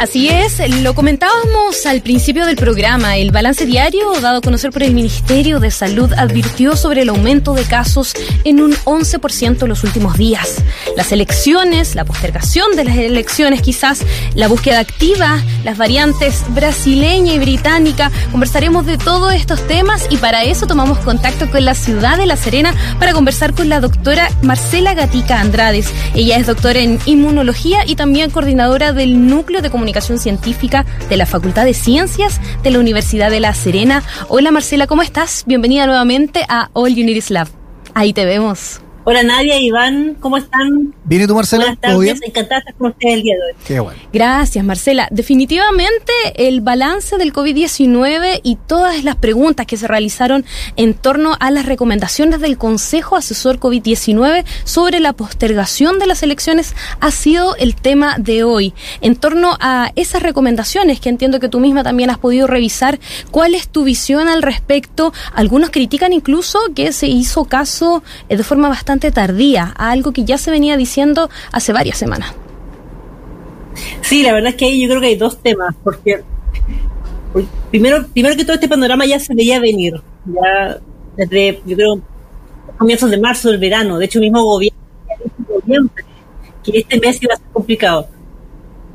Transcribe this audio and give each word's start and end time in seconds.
Así 0.00 0.28
es, 0.28 0.60
lo 0.82 0.94
comentábamos 0.94 1.86
al 1.86 2.02
principio 2.02 2.46
del 2.46 2.56
programa. 2.56 3.16
El 3.16 3.30
balance 3.30 3.64
diario 3.64 4.20
dado 4.20 4.38
a 4.38 4.40
conocer 4.40 4.70
por 4.70 4.82
el 4.82 4.92
Ministerio 4.92 5.60
de 5.60 5.70
Salud 5.70 6.12
advirtió 6.12 6.76
sobre 6.76 7.02
el 7.02 7.08
aumento 7.08 7.54
de 7.54 7.62
casos 7.62 8.12
en 8.42 8.60
un 8.60 8.72
11% 8.72 9.62
en 9.62 9.68
los 9.68 9.84
últimos 9.84 10.18
días. 10.18 10.62
Las 10.96 11.12
elecciones, 11.12 11.94
la 11.94 12.04
postergación 12.04 12.74
de 12.76 12.84
las 12.84 12.96
elecciones 12.96 13.62
quizás, 13.62 14.04
la 14.34 14.48
búsqueda 14.48 14.80
activa, 14.80 15.40
las 15.62 15.78
variantes 15.78 16.42
brasileña 16.48 17.32
y 17.32 17.38
británica. 17.38 18.10
Conversaremos 18.32 18.84
de 18.86 18.98
todos 18.98 19.32
estos 19.32 19.66
temas 19.68 20.06
y 20.10 20.16
para 20.16 20.42
eso 20.42 20.66
tomamos 20.66 20.98
contacto 20.98 21.48
con 21.50 21.64
la 21.64 21.74
ciudad 21.74 22.18
de 22.18 22.26
La 22.26 22.36
Serena 22.36 22.74
para 22.98 23.12
conversar 23.12 23.54
con 23.54 23.68
la 23.68 23.80
doctora 23.80 24.28
Marcela 24.42 24.92
Gatica 24.94 25.40
Andrades. 25.40 25.88
Ella 26.14 26.36
es 26.36 26.46
doctora 26.46 26.80
en 26.80 26.98
inmunología 27.06 27.86
y 27.86 27.94
también 27.94 28.30
coordinadora 28.30 28.92
del 28.92 29.28
núcleo 29.28 29.62
de 29.62 29.70
comunicación 29.70 29.83
Científica 29.92 30.84
de 31.08 31.16
la 31.16 31.26
Facultad 31.26 31.64
de 31.64 31.74
Ciencias 31.74 32.40
de 32.62 32.70
la 32.70 32.78
Universidad 32.78 33.30
de 33.30 33.40
La 33.40 33.54
Serena. 33.54 34.02
Hola 34.28 34.50
Marcela, 34.50 34.86
¿cómo 34.86 35.02
estás? 35.02 35.44
Bienvenida 35.46 35.86
nuevamente 35.86 36.44
a 36.48 36.70
All 36.72 36.92
Unities 36.92 37.30
Lab. 37.30 37.48
Ahí 37.94 38.12
te 38.12 38.24
vemos. 38.24 38.83
Hola 39.06 39.22
Nadia, 39.22 39.60
Iván, 39.60 40.16
¿cómo 40.18 40.38
están? 40.38 40.94
Bien, 41.04 41.20
¿y 41.20 41.26
tú 41.26 41.34
Marcela? 41.34 41.64
Buenas 41.64 41.80
tardes, 41.80 42.20
encantada 42.22 42.54
de 42.54 42.58
estar 42.60 42.74
con 42.76 42.90
ustedes 42.92 43.16
el 43.16 43.22
día 43.22 43.34
de 43.34 43.42
hoy. 43.42 43.52
Qué 43.66 43.78
bueno. 43.78 44.00
Gracias 44.14 44.64
Marcela. 44.64 45.08
Definitivamente 45.10 46.10
el 46.36 46.62
balance 46.62 47.18
del 47.18 47.34
COVID-19 47.34 48.40
y 48.42 48.56
todas 48.56 49.04
las 49.04 49.16
preguntas 49.16 49.66
que 49.66 49.76
se 49.76 49.86
realizaron 49.88 50.46
en 50.76 50.94
torno 50.94 51.36
a 51.38 51.50
las 51.50 51.66
recomendaciones 51.66 52.40
del 52.40 52.56
Consejo 52.56 53.16
Asesor 53.16 53.60
COVID-19 53.60 54.46
sobre 54.64 55.00
la 55.00 55.12
postergación 55.12 55.98
de 55.98 56.06
las 56.06 56.22
elecciones 56.22 56.74
ha 57.00 57.10
sido 57.10 57.56
el 57.56 57.74
tema 57.76 58.16
de 58.16 58.42
hoy. 58.42 58.72
En 59.02 59.16
torno 59.16 59.58
a 59.60 59.92
esas 59.96 60.22
recomendaciones 60.22 60.98
que 60.98 61.10
entiendo 61.10 61.40
que 61.40 61.50
tú 61.50 61.60
misma 61.60 61.82
también 61.82 62.08
has 62.08 62.16
podido 62.16 62.46
revisar, 62.46 62.98
¿cuál 63.30 63.54
es 63.54 63.68
tu 63.68 63.84
visión 63.84 64.28
al 64.28 64.40
respecto? 64.40 65.12
Algunos 65.34 65.68
critican 65.68 66.14
incluso 66.14 66.58
que 66.74 66.90
se 66.92 67.06
hizo 67.06 67.44
caso 67.44 68.02
eh, 68.30 68.38
de 68.38 68.44
forma 68.44 68.70
bastante 68.70 68.93
tardía 68.98 69.74
a 69.76 69.90
algo 69.90 70.12
que 70.12 70.24
ya 70.24 70.38
se 70.38 70.50
venía 70.50 70.76
diciendo 70.76 71.30
hace 71.52 71.72
varias 71.72 71.98
semanas. 71.98 72.34
Sí, 74.02 74.22
la 74.22 74.32
verdad 74.32 74.50
es 74.50 74.56
que 74.56 74.66
ahí 74.66 74.82
yo 74.82 74.88
creo 74.88 75.00
que 75.00 75.08
hay 75.08 75.16
dos 75.16 75.42
temas, 75.42 75.74
porque 75.82 76.22
primero, 77.70 78.06
primero 78.08 78.36
que 78.36 78.44
todo 78.44 78.54
este 78.54 78.68
panorama 78.68 79.04
ya 79.06 79.18
se 79.18 79.34
veía 79.34 79.60
venir, 79.60 80.00
ya 80.26 80.78
desde, 81.16 81.60
yo 81.66 81.76
creo, 81.76 82.00
comienzos 82.76 83.10
de 83.10 83.18
marzo 83.18 83.50
del 83.50 83.58
verano, 83.58 83.98
de 83.98 84.04
hecho 84.04 84.18
el 84.18 84.24
mismo 84.24 84.44
gobierno 84.44 84.78
que 86.62 86.78
este 86.78 86.98
mes 86.98 87.22
iba 87.22 87.34
a 87.34 87.36
ser 87.36 87.46
complicado. 87.52 88.08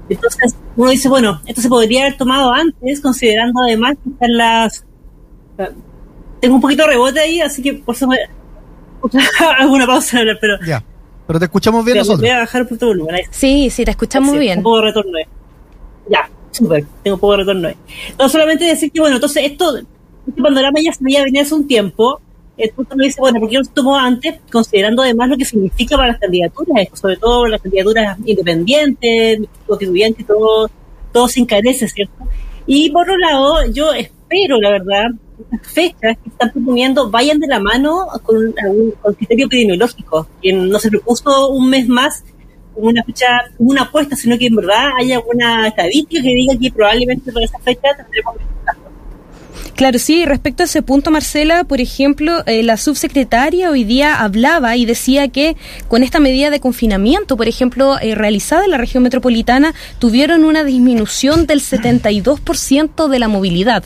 Entonces 0.10 0.56
uno 0.76 0.90
dice, 0.90 1.08
bueno, 1.08 1.42
esto 1.46 1.62
se 1.62 1.70
podría 1.70 2.02
haber 2.02 2.18
tomado 2.18 2.52
antes, 2.52 3.00
considerando 3.00 3.62
además 3.62 3.96
que 4.04 4.10
están 4.10 4.38
las... 4.38 4.86
Tengo 6.40 6.56
un 6.56 6.62
poquito 6.62 6.84
de 6.84 6.90
rebote 6.90 7.20
ahí, 7.20 7.42
así 7.42 7.62
que 7.62 7.74
por 7.74 7.96
eso 7.96 8.08
alguna 9.58 9.86
pausa, 9.86 10.20
pero. 10.40 10.58
Ya. 10.66 10.84
Pero 11.28 11.40
te 11.40 11.46
escuchamos 11.46 11.86
bien 11.86 11.98
nosotros. 11.98 12.22
Voy 12.22 12.30
a 12.30 12.40
bajar 12.40 12.64
poquito 12.64 12.88
de 12.88 12.92
volumen. 12.94 13.22
Sí, 13.30 13.70
sí, 13.70 13.86
te 13.86 13.92
escuchamos 13.92 14.38
bien. 14.38 14.60
Un 14.60 14.64
poco 14.64 14.78
de 14.78 14.82
retorno 14.84 15.18
ahí. 15.18 15.26
Ya, 16.10 16.30
súper. 16.50 16.86
Tengo 17.04 17.16
un 17.16 17.22
poco 17.22 17.34
de 17.34 17.38
retorno 17.38 17.68
ahí. 17.68 17.76
No, 18.18 18.30
solamente 18.30 18.66
decir 18.66 18.92
que, 18.92 19.00
bueno, 19.00 19.18
entonces 19.18 19.44
esto, 19.46 19.78
este 19.78 20.42
panorama 20.42 20.80
ya 20.82 20.92
se 20.92 21.04
veía 21.04 21.24
venir 21.24 21.42
hace 21.42 21.54
un 21.54 21.68
tiempo. 21.68 22.20
Entonces 22.58 22.94
uno 22.94 23.04
dice, 23.04 23.22
bueno, 23.22 23.40
¿por 23.40 23.50
qué 23.50 23.58
no 23.58 23.64
se 23.64 23.72
tomó 23.72 23.96
antes? 23.96 24.40
Considerando 24.52 25.04
además 25.04 25.30
lo 25.30 25.38
que 25.38 25.46
significa 25.46 25.96
para 25.96 26.10
las 26.10 26.20
candidaturas, 26.20 26.88
sobre 26.94 27.18
todo 27.18 27.48
las 27.48 27.62
candidaturas 27.62 28.18
independientes, 28.26 29.42
constituyentes, 29.68 30.26
todo, 30.26 30.70
todo 31.14 31.28
se 31.28 31.42
encarece, 31.42 31.88
¿cierto? 31.88 32.28
Y 32.66 32.90
por 32.90 33.04
otro 33.04 33.18
lado, 33.18 33.66
yo 33.72 33.94
espero, 33.94 34.60
la 34.60 34.72
verdad, 34.72 35.06
fechas 35.62 36.18
que 36.24 36.30
están 36.30 36.52
proponiendo 36.52 37.10
vayan 37.10 37.40
de 37.40 37.48
la 37.48 37.60
mano 37.60 38.08
con, 38.24 38.38
un, 38.38 38.94
criterio 39.18 39.46
epidemiológico, 39.46 40.28
que 40.42 40.54
no 40.54 40.80
se 40.80 40.90
propuso 40.90 41.50
un 41.50 41.70
mes 41.70 41.88
más 41.88 42.24
una 42.76 43.04
fecha, 43.04 43.28
una 43.58 43.84
apuesta, 43.84 44.16
sino 44.16 44.38
que 44.38 44.48
en 44.48 44.56
verdad 44.56 44.92
haya 45.00 45.18
alguna 45.18 45.68
estadística 45.68 46.22
que 46.22 46.30
diga 46.30 46.58
que 46.58 46.72
probablemente 46.72 47.32
para 47.32 47.46
esa 47.46 47.60
fecha 47.60 47.90
tendremos 47.96 48.36
Claro, 49.80 49.98
sí, 49.98 50.26
respecto 50.26 50.62
a 50.62 50.66
ese 50.66 50.82
punto, 50.82 51.10
Marcela, 51.10 51.64
por 51.64 51.80
ejemplo, 51.80 52.44
eh, 52.46 52.64
la 52.64 52.76
subsecretaria 52.76 53.72
hoy 53.72 53.86
día 53.86 54.20
hablaba 54.22 54.76
y 54.76 54.86
decía 54.86 55.30
que 55.30 55.56
con 55.88 56.04
esta 56.04 56.20
medida 56.20 56.50
de 56.50 56.60
confinamiento, 56.60 57.38
por 57.38 57.48
ejemplo, 57.48 57.98
eh, 58.02 58.14
realizada 58.14 58.66
en 58.66 58.72
la 58.72 58.78
región 58.78 59.04
metropolitana, 59.04 59.74
tuvieron 59.98 60.44
una 60.44 60.66
disminución 60.66 61.48
del 61.48 61.62
72% 61.62 63.08
de 63.08 63.20
la 63.20 63.30
movilidad, 63.30 63.86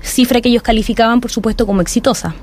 cifra 0.00 0.40
que 0.40 0.48
ellos 0.48 0.62
calificaban, 0.62 1.20
por 1.20 1.30
supuesto, 1.30 1.66
como 1.66 1.82
exitosa. 1.82 2.34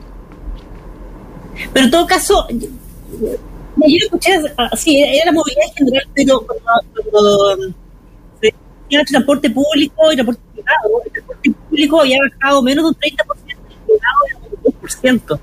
Pero 1.73 1.85
en 1.85 1.91
todo 1.91 2.06
caso, 2.06 2.45
yo 2.51 3.97
escuché, 3.97 4.29
ah, 4.59 4.78
sí, 4.78 5.01
era 5.01 5.25
la 5.25 5.31
movilidad 5.31 5.66
en 5.69 5.73
general, 5.73 6.07
pero 6.13 6.45
cuando, 6.45 7.57
el 8.91 9.06
transporte 9.07 9.50
público 9.50 10.11
y 10.11 10.17
transporte 10.17 10.41
privado, 10.53 11.01
el 11.03 11.11
transporte 11.11 11.51
público 11.71 12.01
había 12.01 12.17
bajado 12.29 12.61
menos 12.61 12.83
de 12.83 12.89
un 12.89 12.95
30% 12.95 13.45
y 13.47 13.51
el 13.51 13.57
privado 13.85 14.59
de 14.61 14.67
un 14.67 14.73
2% 14.81 15.39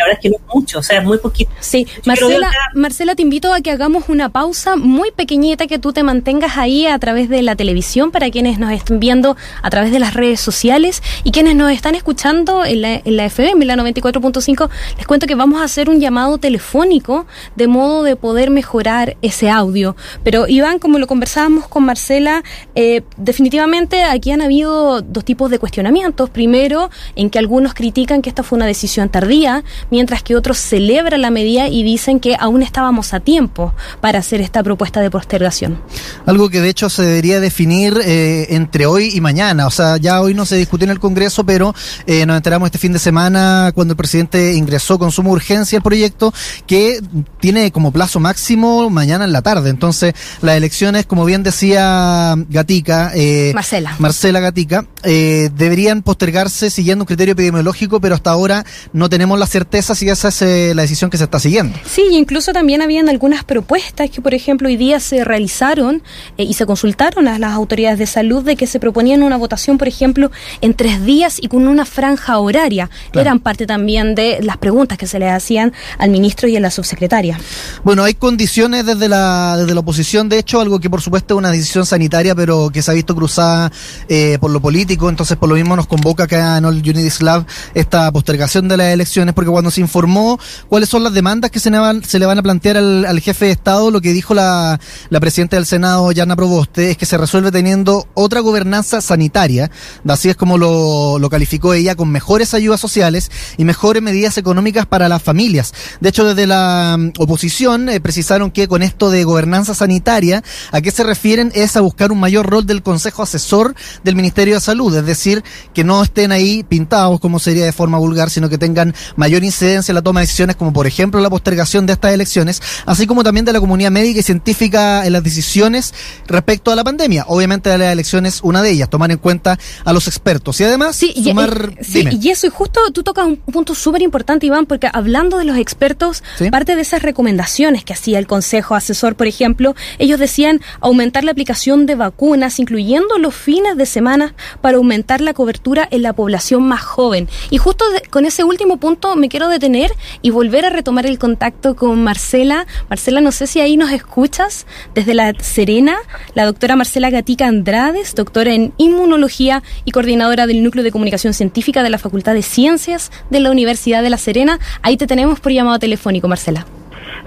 la 0.00 0.06
verdad 0.06 0.18
es 0.18 0.22
que 0.22 0.30
no 0.30 0.36
es 0.36 0.54
mucho, 0.54 0.78
o 0.78 0.82
sea, 0.82 0.98
es 0.98 1.04
muy 1.04 1.18
poquito. 1.18 1.50
Sí, 1.60 1.86
Marcela, 2.06 2.50
Marcela, 2.74 3.14
te 3.14 3.22
invito 3.22 3.52
a 3.52 3.60
que 3.60 3.70
hagamos 3.70 4.08
una 4.08 4.30
pausa 4.30 4.76
muy 4.76 5.10
pequeñita, 5.10 5.66
que 5.66 5.78
tú 5.78 5.92
te 5.92 6.02
mantengas 6.02 6.56
ahí 6.56 6.86
a 6.86 6.98
través 6.98 7.28
de 7.28 7.42
la 7.42 7.54
televisión 7.54 8.10
para 8.10 8.30
quienes 8.30 8.58
nos 8.58 8.72
estén 8.72 8.98
viendo 8.98 9.36
a 9.62 9.70
través 9.70 9.92
de 9.92 9.98
las 9.98 10.14
redes 10.14 10.40
sociales 10.40 11.02
y 11.22 11.32
quienes 11.32 11.54
nos 11.54 11.70
están 11.70 11.94
escuchando 11.94 12.64
en 12.64 12.80
la, 12.80 12.94
en 12.94 13.16
la 13.16 13.26
FM, 13.26 13.62
en 13.62 13.68
la 13.68 13.76
94.5, 13.76 14.70
les 14.96 15.06
cuento 15.06 15.26
que 15.26 15.34
vamos 15.34 15.60
a 15.60 15.64
hacer 15.64 15.90
un 15.90 16.00
llamado 16.00 16.38
telefónico 16.38 17.26
de 17.56 17.66
modo 17.66 18.02
de 18.02 18.16
poder 18.16 18.50
mejorar 18.50 19.16
ese 19.20 19.50
audio. 19.50 19.96
Pero 20.24 20.48
Iván, 20.48 20.78
como 20.78 20.98
lo 20.98 21.06
conversábamos 21.06 21.68
con 21.68 21.84
Marcela, 21.84 22.42
eh, 22.74 23.02
definitivamente 23.16 24.02
aquí 24.04 24.30
han 24.30 24.40
habido 24.40 25.02
dos 25.02 25.24
tipos 25.24 25.50
de 25.50 25.58
cuestionamientos. 25.58 26.30
Primero, 26.30 26.90
en 27.16 27.28
que 27.30 27.38
algunos 27.38 27.74
critican 27.74 28.22
que 28.22 28.30
esta 28.30 28.42
fue 28.42 28.56
una 28.56 28.66
decisión 28.66 29.08
tardía, 29.08 29.64
mientras 29.90 30.22
que 30.22 30.36
otros 30.36 30.58
celebran 30.58 31.20
la 31.20 31.30
medida 31.30 31.68
y 31.68 31.82
dicen 31.82 32.20
que 32.20 32.36
aún 32.38 32.62
estábamos 32.62 33.12
a 33.14 33.20
tiempo 33.20 33.74
para 34.00 34.20
hacer 34.20 34.40
esta 34.40 34.62
propuesta 34.62 35.00
de 35.00 35.10
postergación. 35.10 35.80
Algo 36.26 36.48
que 36.48 36.60
de 36.60 36.68
hecho 36.68 36.88
se 36.88 37.02
debería 37.02 37.40
definir 37.40 37.98
eh, 38.04 38.46
entre 38.50 38.86
hoy 38.86 39.10
y 39.14 39.20
mañana. 39.20 39.66
O 39.66 39.70
sea, 39.70 39.96
ya 39.96 40.20
hoy 40.20 40.34
no 40.34 40.46
se 40.46 40.56
discutió 40.56 40.84
en 40.84 40.90
el 40.90 41.00
Congreso, 41.00 41.44
pero 41.44 41.74
eh, 42.06 42.24
nos 42.26 42.36
enteramos 42.36 42.66
este 42.66 42.78
fin 42.78 42.92
de 42.92 42.98
semana 42.98 43.72
cuando 43.74 43.92
el 43.92 43.96
presidente 43.96 44.54
ingresó 44.54 44.98
con 44.98 45.10
suma 45.10 45.30
urgencia 45.30 45.76
el 45.76 45.82
proyecto 45.82 46.32
que 46.66 47.00
tiene 47.40 47.72
como 47.72 47.92
plazo 47.92 48.20
máximo 48.20 48.90
mañana 48.90 49.24
en 49.24 49.32
la 49.32 49.42
tarde. 49.42 49.70
Entonces, 49.70 50.14
las 50.42 50.56
elecciones, 50.56 51.06
como 51.06 51.24
bien 51.24 51.42
decía 51.42 52.34
Gatica, 52.48 53.12
eh, 53.14 53.52
Marcela. 53.54 53.96
Marcela 53.98 54.40
Gatica, 54.40 54.86
deberían 55.02 56.02
postergarse 56.02 56.70
siguiendo 56.70 57.04
un 57.04 57.06
criterio 57.06 57.32
epidemiológico, 57.32 58.00
pero 58.00 58.14
hasta 58.14 58.30
ahora 58.30 58.64
no 58.92 59.08
tenemos 59.08 59.38
la 59.38 59.46
certeza 59.46 59.69
esa 59.78 59.94
sí 59.94 60.08
esa 60.08 60.28
es 60.28 60.42
eh, 60.42 60.72
la 60.74 60.82
decisión 60.82 61.10
que 61.10 61.18
se 61.18 61.24
está 61.24 61.38
siguiendo. 61.38 61.78
Sí, 61.84 62.02
incluso 62.12 62.52
también 62.52 62.82
habían 62.82 63.08
algunas 63.08 63.44
propuestas 63.44 64.10
que, 64.10 64.20
por 64.20 64.34
ejemplo, 64.34 64.68
hoy 64.68 64.76
día 64.76 65.00
se 65.00 65.24
realizaron 65.24 66.02
eh, 66.36 66.44
y 66.44 66.54
se 66.54 66.66
consultaron 66.66 67.28
a 67.28 67.38
las 67.38 67.52
autoridades 67.52 67.98
de 67.98 68.06
salud 68.06 68.44
de 68.44 68.56
que 68.56 68.66
se 68.66 68.80
proponían 68.80 69.22
una 69.22 69.36
votación, 69.36 69.78
por 69.78 69.88
ejemplo, 69.88 70.30
en 70.60 70.74
tres 70.74 71.04
días 71.04 71.38
y 71.40 71.48
con 71.48 71.68
una 71.68 71.84
franja 71.84 72.38
horaria. 72.38 72.90
Eran 73.12 73.40
parte 73.40 73.66
también 73.66 74.14
de 74.14 74.38
las 74.42 74.56
preguntas 74.56 74.98
que 74.98 75.06
se 75.06 75.18
le 75.18 75.28
hacían 75.28 75.72
al 75.98 76.10
ministro 76.10 76.48
y 76.48 76.56
a 76.56 76.60
la 76.60 76.70
subsecretaria. 76.70 77.38
Bueno, 77.84 78.04
hay 78.04 78.14
condiciones 78.14 78.86
desde 78.86 79.08
la, 79.08 79.56
desde 79.58 79.74
la 79.74 79.80
oposición, 79.80 80.28
de 80.28 80.38
hecho, 80.38 80.60
algo 80.60 80.80
que 80.80 80.90
por 80.90 81.02
supuesto 81.02 81.34
es 81.34 81.38
una 81.38 81.50
decisión 81.50 81.86
sanitaria, 81.86 82.34
pero 82.34 82.70
que 82.70 82.82
se 82.82 82.90
ha 82.90 82.94
visto 82.94 83.14
cruzada 83.14 83.72
eh, 84.08 84.38
por 84.40 84.50
lo 84.50 84.60
político, 84.60 85.08
entonces 85.08 85.36
por 85.36 85.48
lo 85.48 85.54
mismo 85.54 85.76
nos 85.76 85.86
convoca 85.86 86.24
acá 86.24 86.58
en 86.58 86.64
All 86.64 86.76
Unity 86.76 87.10
Lab 87.20 87.46
esta 87.74 88.10
postergación 88.12 88.68
de 88.68 88.76
las 88.76 88.92
elecciones, 88.92 89.34
porque 89.34 89.50
cuando 89.60 89.68
nos 89.68 89.78
informó 89.78 90.40
cuáles 90.68 90.88
son 90.88 91.04
las 91.04 91.12
demandas 91.12 91.50
que 91.50 91.60
se 91.60 91.70
le 91.70 91.78
van, 91.78 92.02
se 92.02 92.24
a 92.24 92.42
plantear 92.42 92.78
al, 92.78 93.20
jefe 93.20 93.46
de 93.46 93.50
Estado. 93.50 93.90
Lo 93.90 94.00
que 94.00 94.12
dijo 94.12 94.32
la, 94.32 94.80
presidenta 95.20 95.56
del 95.56 95.66
Senado, 95.66 96.10
Yana 96.12 96.34
Proboste, 96.34 96.92
es 96.92 96.96
que 96.96 97.04
se 97.04 97.18
resuelve 97.18 97.52
teniendo 97.52 98.08
otra 98.14 98.40
gobernanza 98.40 99.02
sanitaria, 99.02 99.70
así 100.08 100.30
es 100.30 100.36
como 100.36 100.56
lo, 100.56 101.18
lo 101.18 101.28
calificó 101.28 101.74
ella, 101.74 101.94
con 101.94 102.10
mejores 102.10 102.54
ayudas 102.54 102.80
sociales 102.80 103.30
y 103.58 103.64
mejores 103.66 104.02
medidas 104.02 104.38
económicas 104.38 104.86
para 104.86 105.10
las 105.10 105.22
familias. 105.22 105.74
De 106.00 106.08
hecho, 106.08 106.24
desde 106.24 106.46
la 106.46 106.96
mm, 106.98 107.12
oposición 107.18 107.90
eh, 107.90 108.00
precisaron 108.00 108.50
que 108.50 108.66
con 108.66 108.82
esto 108.82 109.10
de 109.10 109.24
gobernanza 109.24 109.74
sanitaria, 109.74 110.42
¿a 110.72 110.80
qué 110.80 110.90
se 110.90 111.04
refieren? 111.04 111.52
Es 111.54 111.76
a 111.76 111.82
buscar 111.82 112.12
un 112.12 112.20
mayor 112.20 112.48
rol 112.48 112.64
del 112.64 112.82
Consejo 112.82 113.22
Asesor 113.22 113.74
del 114.04 114.16
Ministerio 114.16 114.54
de 114.54 114.60
Salud, 114.60 114.96
es 114.96 115.04
decir, 115.04 115.44
que 115.74 115.84
no 115.84 116.02
estén 116.02 116.32
ahí 116.32 116.62
pintados, 116.62 117.20
como 117.20 117.38
sería 117.38 117.66
de 117.66 117.72
forma 117.72 117.98
vulgar, 117.98 118.30
sino 118.30 118.48
que 118.48 118.56
tengan 118.56 118.94
mayor 119.16 119.44
incidencia 119.50 119.92
en 119.92 119.96
la 119.96 120.02
toma 120.02 120.20
de 120.20 120.26
decisiones, 120.26 120.56
como 120.56 120.72
por 120.72 120.86
ejemplo 120.86 121.20
la 121.20 121.30
postergación 121.30 121.86
de 121.86 121.92
estas 121.92 122.12
elecciones, 122.12 122.62
así 122.86 123.06
como 123.06 123.22
también 123.22 123.44
de 123.44 123.52
la 123.52 123.60
comunidad 123.60 123.90
médica 123.90 124.20
y 124.20 124.22
científica 124.22 125.06
en 125.06 125.12
las 125.12 125.22
decisiones 125.22 125.94
respecto 126.26 126.72
a 126.72 126.76
la 126.76 126.84
pandemia. 126.84 127.24
Obviamente 127.28 127.70
de 127.70 127.78
las 127.78 127.92
elecciones, 127.92 128.40
una 128.42 128.62
de 128.62 128.70
ellas, 128.70 128.88
tomar 128.88 129.10
en 129.10 129.18
cuenta 129.18 129.58
a 129.84 129.92
los 129.92 130.08
expertos. 130.08 130.60
Y 130.60 130.64
además, 130.64 130.96
sí, 130.96 131.14
sumar... 131.22 131.74
Y, 131.80 131.84
sí, 131.84 132.08
y 132.20 132.28
eso, 132.30 132.46
y 132.46 132.50
justo 132.50 132.80
tú 132.92 133.02
tocas 133.02 133.26
un 133.26 133.36
punto 133.36 133.74
súper 133.74 134.02
importante, 134.02 134.46
Iván, 134.46 134.66
porque 134.66 134.88
hablando 134.92 135.38
de 135.38 135.44
los 135.44 135.56
expertos, 135.56 136.22
parte 136.50 136.76
de 136.76 136.82
esas 136.82 137.02
recomendaciones 137.02 137.84
que 137.84 137.92
hacía 137.92 138.18
el 138.18 138.26
Consejo 138.26 138.74
Asesor, 138.74 139.16
por 139.16 139.26
ejemplo, 139.26 139.74
ellos 139.98 140.18
decían 140.18 140.60
aumentar 140.80 141.24
la 141.24 141.32
aplicación 141.32 141.86
de 141.86 141.94
vacunas, 141.94 142.58
incluyendo 142.58 143.18
los 143.18 143.34
fines 143.34 143.76
de 143.76 143.86
semana, 143.86 144.34
para 144.60 144.76
aumentar 144.76 145.20
la 145.20 145.34
cobertura 145.34 145.88
en 145.90 146.02
la 146.02 146.12
población 146.12 146.62
más 146.62 146.82
joven. 146.82 147.28
Y 147.50 147.58
justo 147.58 147.84
con 148.10 148.26
ese 148.26 148.44
último 148.44 148.78
punto 148.78 149.16
me 149.16 149.28
quiero 149.28 149.39
detener 149.48 149.92
y 150.22 150.30
volver 150.30 150.64
a 150.64 150.70
retomar 150.70 151.06
el 151.06 151.18
contacto 151.18 151.76
con 151.76 152.02
Marcela. 152.02 152.66
Marcela, 152.88 153.20
no 153.20 153.32
sé 153.32 153.46
si 153.46 153.60
ahí 153.60 153.76
nos 153.76 153.90
escuchas 153.90 154.66
desde 154.94 155.14
La 155.14 155.32
Serena, 155.40 155.96
la 156.34 156.44
doctora 156.44 156.76
Marcela 156.76 157.10
Gatica 157.10 157.46
Andrades, 157.46 158.14
doctora 158.14 158.52
en 158.52 158.72
inmunología 158.76 159.62
y 159.84 159.92
coordinadora 159.92 160.46
del 160.46 160.62
Núcleo 160.62 160.84
de 160.84 160.92
Comunicación 160.92 161.34
Científica 161.34 161.82
de 161.82 161.90
la 161.90 161.98
Facultad 161.98 162.34
de 162.34 162.42
Ciencias 162.42 163.10
de 163.30 163.40
la 163.40 163.50
Universidad 163.50 164.02
de 164.02 164.10
La 164.10 164.18
Serena. 164.18 164.58
Ahí 164.82 164.96
te 164.96 165.06
tenemos 165.06 165.40
por 165.40 165.52
llamado 165.52 165.78
telefónico, 165.78 166.28
Marcela. 166.28 166.66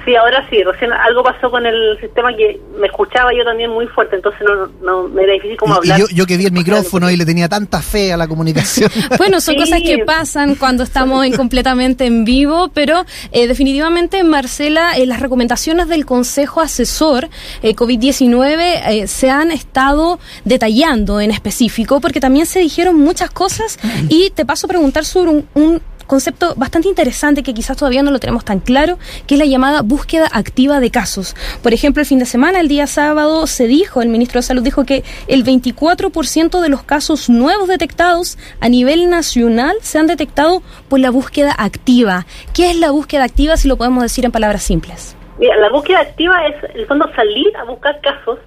Sí, 0.05 0.15
ahora 0.15 0.45
sí, 0.49 0.61
recién 0.63 0.91
algo 0.91 1.23
pasó 1.23 1.49
con 1.49 1.65
el 1.65 1.97
sistema 2.01 2.35
que 2.35 2.59
me 2.77 2.87
escuchaba 2.87 3.31
yo 3.33 3.45
también 3.45 3.69
muy 3.69 3.87
fuerte, 3.87 4.17
entonces 4.17 4.41
no, 4.45 4.67
no 4.81 5.07
me 5.07 5.23
era 5.23 5.33
difícil 5.33 5.55
como 5.55 5.75
hablar. 5.75 5.97
yo, 5.97 6.07
yo 6.13 6.25
que 6.25 6.35
vi 6.35 6.45
el 6.45 6.51
micrófono 6.51 7.09
y 7.09 7.15
le 7.15 7.25
tenía 7.25 7.47
tanta 7.47 7.81
fe 7.81 8.11
a 8.11 8.17
la 8.17 8.27
comunicación. 8.27 8.91
bueno, 9.17 9.39
son 9.39 9.55
cosas 9.55 9.81
que 9.81 9.99
pasan 9.99 10.55
cuando 10.55 10.83
estamos 10.83 11.25
en, 11.25 11.33
completamente 11.37 12.05
en 12.05 12.25
vivo, 12.25 12.69
pero 12.73 13.05
eh, 13.31 13.47
definitivamente, 13.47 14.23
Marcela, 14.23 14.97
eh, 14.97 15.05
las 15.05 15.21
recomendaciones 15.21 15.87
del 15.87 16.05
Consejo 16.05 16.59
Asesor 16.59 17.29
eh, 17.61 17.73
COVID-19 17.73 19.07
se 19.07 19.29
han 19.29 19.51
estado 19.51 20.19
detallando 20.43 21.21
en 21.21 21.31
específico, 21.31 22.01
porque 22.01 22.19
también 22.19 22.45
se 22.45 22.59
dijeron 22.59 22.97
muchas 22.97 23.31
cosas 23.31 23.79
y 24.09 24.31
te 24.31 24.45
paso 24.45 24.67
a 24.67 24.69
preguntar 24.69 25.05
sobre 25.05 25.45
un 25.53 25.81
concepto 26.13 26.53
bastante 26.55 26.87
interesante 26.89 27.41
que 27.41 27.55
quizás 27.55 27.75
todavía 27.75 28.03
no 28.03 28.11
lo 28.11 28.19
tenemos 28.19 28.45
tan 28.45 28.59
claro, 28.59 28.99
que 29.25 29.33
es 29.33 29.39
la 29.39 29.47
llamada 29.47 29.81
búsqueda 29.81 30.27
activa 30.31 30.79
de 30.79 30.91
casos. 30.91 31.35
Por 31.63 31.73
ejemplo, 31.73 32.01
el 32.01 32.05
fin 32.05 32.19
de 32.19 32.25
semana, 32.25 32.59
el 32.59 32.67
día 32.67 32.85
sábado, 32.85 33.47
se 33.47 33.65
dijo, 33.65 33.99
el 34.03 34.09
ministro 34.09 34.37
de 34.37 34.43
Salud 34.43 34.61
dijo 34.61 34.85
que 34.85 35.03
el 35.27 35.43
24% 35.43 36.61
de 36.61 36.69
los 36.69 36.83
casos 36.83 37.31
nuevos 37.31 37.67
detectados 37.67 38.37
a 38.59 38.69
nivel 38.69 39.09
nacional 39.09 39.75
se 39.81 39.97
han 39.97 40.05
detectado 40.05 40.61
por 40.87 40.99
la 40.99 41.09
búsqueda 41.09 41.55
activa. 41.57 42.27
¿Qué 42.53 42.69
es 42.69 42.77
la 42.77 42.91
búsqueda 42.91 43.23
activa, 43.23 43.57
si 43.57 43.67
lo 43.67 43.75
podemos 43.75 44.03
decir 44.03 44.23
en 44.23 44.31
palabras 44.31 44.61
simples? 44.61 45.17
Mira, 45.39 45.57
la 45.57 45.69
búsqueda 45.71 46.01
activa 46.01 46.45
es, 46.45 46.63
en 46.75 46.81
el 46.81 46.85
fondo, 46.85 47.09
salir 47.15 47.57
a 47.57 47.63
buscar 47.63 47.99
casos 48.01 48.37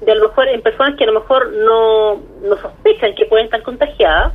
de 0.00 0.10
a 0.10 0.14
lo 0.14 0.28
mejor 0.28 0.48
en 0.48 0.62
personas 0.62 0.96
que 0.96 1.04
a 1.04 1.08
lo 1.08 1.20
mejor 1.20 1.52
no, 1.52 2.14
no 2.48 2.56
sospechan 2.62 3.14
que 3.14 3.26
pueden 3.26 3.44
estar 3.44 3.62
contagiadas 3.62 4.32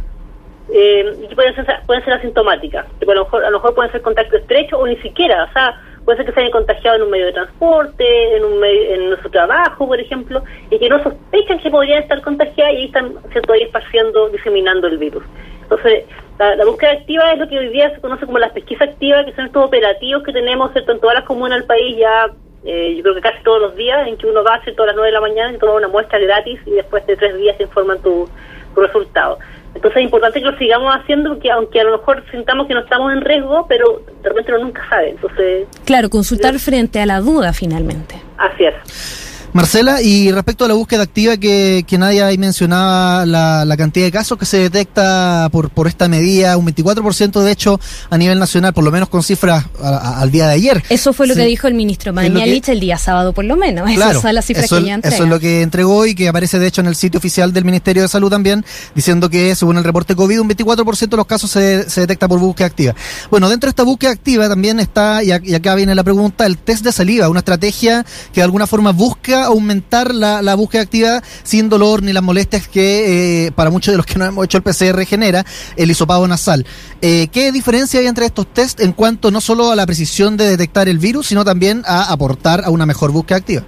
eh, 0.74 1.28
y 1.30 1.36
pueden 1.36 1.56
ser, 1.56 1.66
pueden 1.86 2.04
ser 2.04 2.14
asintomáticas, 2.14 2.86
a 2.86 3.14
lo, 3.14 3.24
mejor, 3.24 3.46
a 3.46 3.50
lo 3.50 3.58
mejor 3.58 3.76
pueden 3.76 3.92
ser 3.92 4.02
contacto 4.02 4.38
estrecho 4.38 4.78
o 4.78 4.88
ni 4.88 4.98
siquiera, 4.98 5.44
o 5.44 5.54
sea, 5.54 5.80
puede 6.06 6.18
ser 6.18 6.28
que 6.28 6.32
se 6.34 6.40
hayan 6.40 6.52
contagiado 6.52 6.98
en 6.98 7.04
un 7.04 7.10
medio 7.10 7.26
de 7.26 7.34
transporte, 7.34 8.38
en 8.38 8.44
un 8.44 8.64
en 8.64 9.10
nuestro 9.10 9.30
trabajo, 9.32 9.88
por 9.88 10.00
ejemplo, 10.00 10.44
y 10.70 10.78
que 10.78 10.88
no 10.88 11.02
sospechan 11.04 11.60
que 11.60 11.70
podrían 11.70 12.04
estar 12.04 12.22
contagiadas 12.22 12.74
y 12.74 12.78
ahí 12.78 12.86
están 12.86 13.16
¿cierto? 13.32 13.54
ahí 13.54 13.64
esparciendo, 13.64 14.30
diseminando 14.30 14.88
el 14.88 14.98
virus. 14.98 15.24
Entonces, 15.64 16.06
la, 16.38 16.64
búsqueda 16.64 16.92
activa 16.92 17.32
es 17.32 17.40
lo 17.40 17.48
que 17.48 17.58
hoy 17.58 17.70
día 17.70 17.94
se 17.94 18.02
conoce 18.02 18.26
como 18.26 18.38
la 18.38 18.54
pesquisa 18.54 18.84
activa, 18.84 19.26
que 19.26 19.34
son 19.34 19.46
estos 19.46 19.66
operativos 19.66 20.24
que 20.24 20.32
tenemos 20.32 20.72
¿cierto? 20.74 20.92
en 20.92 21.00
todas 21.00 21.16
las 21.16 21.26
comunas 21.26 21.60
del 21.60 21.68
país 21.68 21.98
ya, 21.98 22.28
eh, 22.66 22.94
yo 22.96 23.04
creo 23.04 23.16
que 23.16 23.22
casi 23.22 23.44
todos 23.44 23.62
los 23.62 23.76
días, 23.76 24.08
en 24.08 24.18
que 24.18 24.28
uno 24.28 24.44
va 24.44 24.54
a 24.54 24.58
hacer 24.58 24.76
todas 24.76 24.88
las 24.88 24.96
9 24.96 25.08
de 25.08 25.14
la 25.14 25.22
mañana 25.22 25.54
y 25.54 25.58
toma 25.58 25.74
una 25.74 25.88
muestra 25.88 26.20
gratis 26.20 26.60
y 26.66 26.72
después 26.72 27.06
de 27.08 27.16
tres 27.16 27.36
días 27.38 27.58
se 27.58 27.64
informan 27.64 28.00
tu, 28.02 28.30
tu 28.76 28.82
resultado. 28.82 29.40
Entonces 29.76 29.98
es 29.98 30.04
importante 30.04 30.40
que 30.40 30.46
lo 30.46 30.58
sigamos 30.58 30.96
haciendo, 30.96 31.32
porque 31.32 31.52
aunque 31.52 31.82
a 31.82 31.84
lo 31.84 31.98
mejor 31.98 32.24
sintamos 32.32 32.68
que 32.68 32.74
no 32.74 32.80
estamos 32.80 33.12
en 33.14 33.22
riesgo, 33.22 33.66
pero 33.68 34.02
de 34.24 34.30
repente 34.30 34.54
uno 34.54 34.66
nunca 34.66 34.88
sabe. 34.90 35.10
Entonces, 35.10 35.68
claro, 35.86 36.10
consultar 36.10 36.58
frente 36.60 37.00
a 37.00 37.06
la 37.06 37.20
duda 37.20 37.54
finalmente. 37.54 38.16
Así 38.38 38.64
es. 38.66 39.25
Marcela, 39.56 40.02
y 40.02 40.34
respecto 40.34 40.66
a 40.66 40.68
la 40.68 40.74
búsqueda 40.74 41.04
activa 41.04 41.38
que, 41.38 41.86
que 41.88 41.98
Nadia 41.98 42.28
ahí 42.28 42.38
mencionaba, 42.38 43.26
la, 43.26 43.64
la, 43.64 43.78
cantidad 43.78 44.06
de 44.06 44.12
casos 44.12 44.38
que 44.38 44.46
se 44.46 44.58
detecta 44.58 45.48
por, 45.50 45.70
por 45.70 45.88
esta 45.88 46.10
medida, 46.10 46.58
un 46.58 46.68
24% 46.68 47.42
de 47.42 47.52
hecho 47.54 47.80
a 48.10 48.18
nivel 48.18 48.38
nacional, 48.38 48.74
por 48.74 48.84
lo 48.84 48.92
menos 48.92 49.08
con 49.08 49.24
cifras 49.24 49.64
al 49.82 50.30
día 50.30 50.48
de 50.48 50.56
ayer. 50.56 50.84
Eso 50.90 51.14
fue 51.14 51.26
lo 51.26 51.36
que 51.36 51.46
dijo 51.46 51.70
el 51.70 51.74
ministro 51.74 52.12
Mañalich 52.12 52.68
el 52.68 52.82
día 52.82 52.98
sábado 52.98 53.32
por 53.32 53.46
lo 53.46 53.56
menos. 53.56 53.90
Claro, 53.94 54.20
Esas 54.20 54.22
son 54.22 54.38
eso, 54.38 55.02
que 55.02 55.08
Eso 55.08 55.24
es 55.24 55.30
lo 55.30 55.40
que 55.40 55.62
entregó 55.62 56.06
y 56.06 56.16
que 56.16 56.28
aparece 56.28 56.60
de 56.60 56.68
hecho 56.68 56.82
en 56.82 56.88
el 56.88 56.98
sitio 56.98 57.20
oficial 57.20 57.54
del 57.54 57.64
Ministerio 57.64 58.02
de 58.02 58.10
Salud 58.10 58.30
también, 58.30 58.66
diciendo 58.94 59.30
que 59.30 59.56
según 59.56 59.78
el 59.78 59.86
reporte 59.86 60.18
COVID, 60.18 60.42
un 60.42 60.50
24% 60.50 61.08
de 61.08 61.16
los 61.16 61.28
casos 61.28 61.50
se, 61.50 61.90
se, 61.90 62.02
detecta 62.02 62.28
por 62.28 62.40
búsqueda 62.40 62.68
activa. 62.68 62.94
Bueno, 63.32 63.48
dentro 63.50 63.68
de 63.68 63.70
esta 63.70 63.84
búsqueda 63.84 64.12
activa 64.12 64.50
también 64.50 64.82
está, 64.82 65.24
y 65.24 65.32
acá 65.32 65.76
viene 65.76 65.96
la 65.96 66.04
pregunta, 66.04 66.46
el 66.46 66.58
test 66.58 66.84
de 66.84 66.92
saliva, 66.92 67.30
una 67.30 67.40
estrategia 67.40 68.06
que 68.34 68.42
de 68.42 68.44
alguna 68.44 68.68
forma 68.68 68.92
busca 68.92 69.45
aumentar 69.46 70.14
la, 70.14 70.56
búsqueda 70.56 70.84
activa 70.84 71.22
sin 71.44 71.70
dolor 71.70 72.04
ni 72.04 72.14
las 72.14 72.24
molestias 72.24 72.68
que 72.68 73.48
eh, 73.48 73.52
para 73.52 73.70
muchos 73.70 73.92
de 73.92 73.98
los 73.98 74.06
que 74.06 74.18
no 74.18 74.26
hemos 74.26 74.46
hecho 74.46 74.58
el 74.58 74.64
PCR 74.64 75.06
genera 75.06 75.44
el 75.76 75.92
hisopado 75.92 76.28
nasal. 76.28 76.66
Eh, 77.02 77.28
¿Qué 77.32 77.52
diferencia 77.52 78.00
hay 78.00 78.08
entre 78.08 78.26
estos 78.26 78.48
test 78.48 78.80
en 78.80 78.94
cuanto 78.94 79.32
no 79.32 79.42
solo 79.42 79.72
a 79.72 79.76
la 79.76 79.86
precisión 79.86 80.38
de 80.38 80.48
detectar 80.50 80.88
el 80.88 80.98
virus, 80.98 81.28
sino 81.28 81.44
también 81.44 81.84
a 81.86 82.12
aportar 82.12 82.64
a 82.64 82.70
una 82.70 82.86
mejor 82.86 83.12
búsqueda 83.12 83.38
activa? 83.38 83.64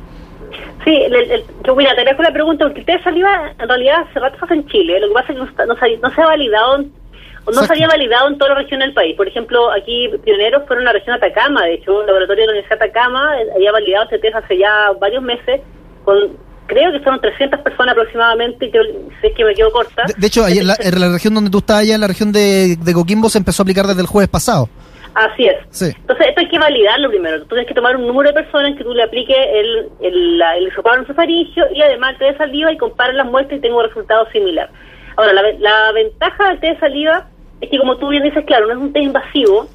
Sí, 0.85 0.97
yo 1.65 1.75
mira, 1.75 1.93
te 1.95 2.05
dejo 2.05 2.23
la 2.23 2.31
pregunta, 2.31 2.63
porque 2.63 2.79
el 2.79 2.85
test 2.85 3.03
saliva 3.03 3.51
en 3.59 3.67
realidad 3.67 4.03
hace 4.09 4.19
rato 4.19 4.37
en 4.53 4.65
Chile, 4.67 4.99
lo 5.01 5.09
que 5.09 5.13
pasa 5.15 5.33
es 5.33 5.39
que 5.39 5.65
no, 5.65 5.75
no 5.75 6.15
se 6.15 6.21
ha 6.21 6.25
validado 6.25 6.85
no 7.55 7.63
se 7.63 7.73
había 7.73 7.87
validado 7.87 8.27
en 8.27 8.37
toda 8.37 8.53
la 8.53 8.61
región 8.61 8.79
del 8.79 8.93
país. 8.93 9.15
Por 9.15 9.27
ejemplo, 9.27 9.71
aquí 9.71 10.09
pioneros 10.23 10.63
fueron 10.67 10.85
la 10.85 10.93
región 10.93 11.15
Atacama, 11.15 11.63
de 11.65 11.75
hecho, 11.75 12.01
el 12.01 12.07
laboratorio 12.07 12.43
de 12.43 12.47
la 12.47 12.51
Universidad 12.53 12.79
de 12.79 12.85
Atacama 12.85 13.41
eh, 13.41 13.47
había 13.55 13.71
validado 13.71 14.03
este 14.05 14.19
test 14.19 14.35
hace 14.35 14.57
ya 14.57 14.91
varios 14.99 15.23
meses 15.23 15.61
con 16.03 16.37
creo 16.67 16.91
que 16.91 16.99
fueron 16.99 17.19
300 17.21 17.61
personas 17.61 17.93
aproximadamente, 17.93 18.69
que 18.69 18.79
sé 19.21 19.31
que 19.31 19.43
me 19.43 19.55
quedo 19.55 19.71
corta. 19.71 20.03
De, 20.17 20.27
hecho, 20.27 20.45
en 20.47 20.67
la, 20.67 20.75
región 21.09 21.33
donde 21.33 21.49
tú 21.49 21.59
estás, 21.59 21.79
allá 21.79 21.95
en 21.95 22.01
la 22.01 22.07
región 22.07 22.31
de, 22.31 22.75
de, 22.75 22.93
Coquimbo, 22.93 23.29
se 23.29 23.39
empezó 23.39 23.61
a 23.61 23.63
aplicar 23.63 23.87
desde 23.87 24.01
el 24.01 24.07
jueves 24.07 24.29
pasado. 24.29 24.69
Así 25.15 25.47
es. 25.47 25.57
Entonces, 25.81 26.27
esto 26.27 26.41
hay 26.41 26.47
que 26.47 26.59
validarlo 26.59 27.09
primero. 27.09 27.39
Tú 27.41 27.47
tienes 27.47 27.67
que 27.67 27.73
tomar 27.73 27.95
un 27.95 28.05
número 28.05 28.29
de 28.29 28.35
personas 28.35 28.77
que 28.77 28.83
tú 28.83 28.93
le 28.93 29.01
apliques 29.01 29.35
el, 29.35 29.89
el, 30.01 30.41
el 30.41 30.67
hisopado 30.67 31.03
y 31.73 31.81
además 31.81 32.11
el 32.13 32.17
test 32.19 32.31
de 32.33 32.37
saliva 32.37 32.71
y 32.71 32.77
comparar 32.77 33.15
las 33.15 33.25
muestras 33.25 33.57
y 33.57 33.61
tengo 33.61 33.79
un 33.79 33.87
resultado 33.87 34.29
similar. 34.31 34.69
Ahora, 35.15 35.33
la, 35.33 35.41
la 35.57 35.91
ventaja 35.93 36.49
del 36.49 36.59
test 36.59 36.73
de 36.73 36.79
saliva 36.79 37.27
es 37.61 37.69
que 37.69 37.77
como 37.77 37.97
tú 37.97 38.09
bien 38.09 38.23
dices, 38.23 38.45
claro, 38.45 38.67
no 38.67 38.73
es 38.73 38.79
un 38.79 38.93
test 38.93 39.05
invasivo 39.05 39.67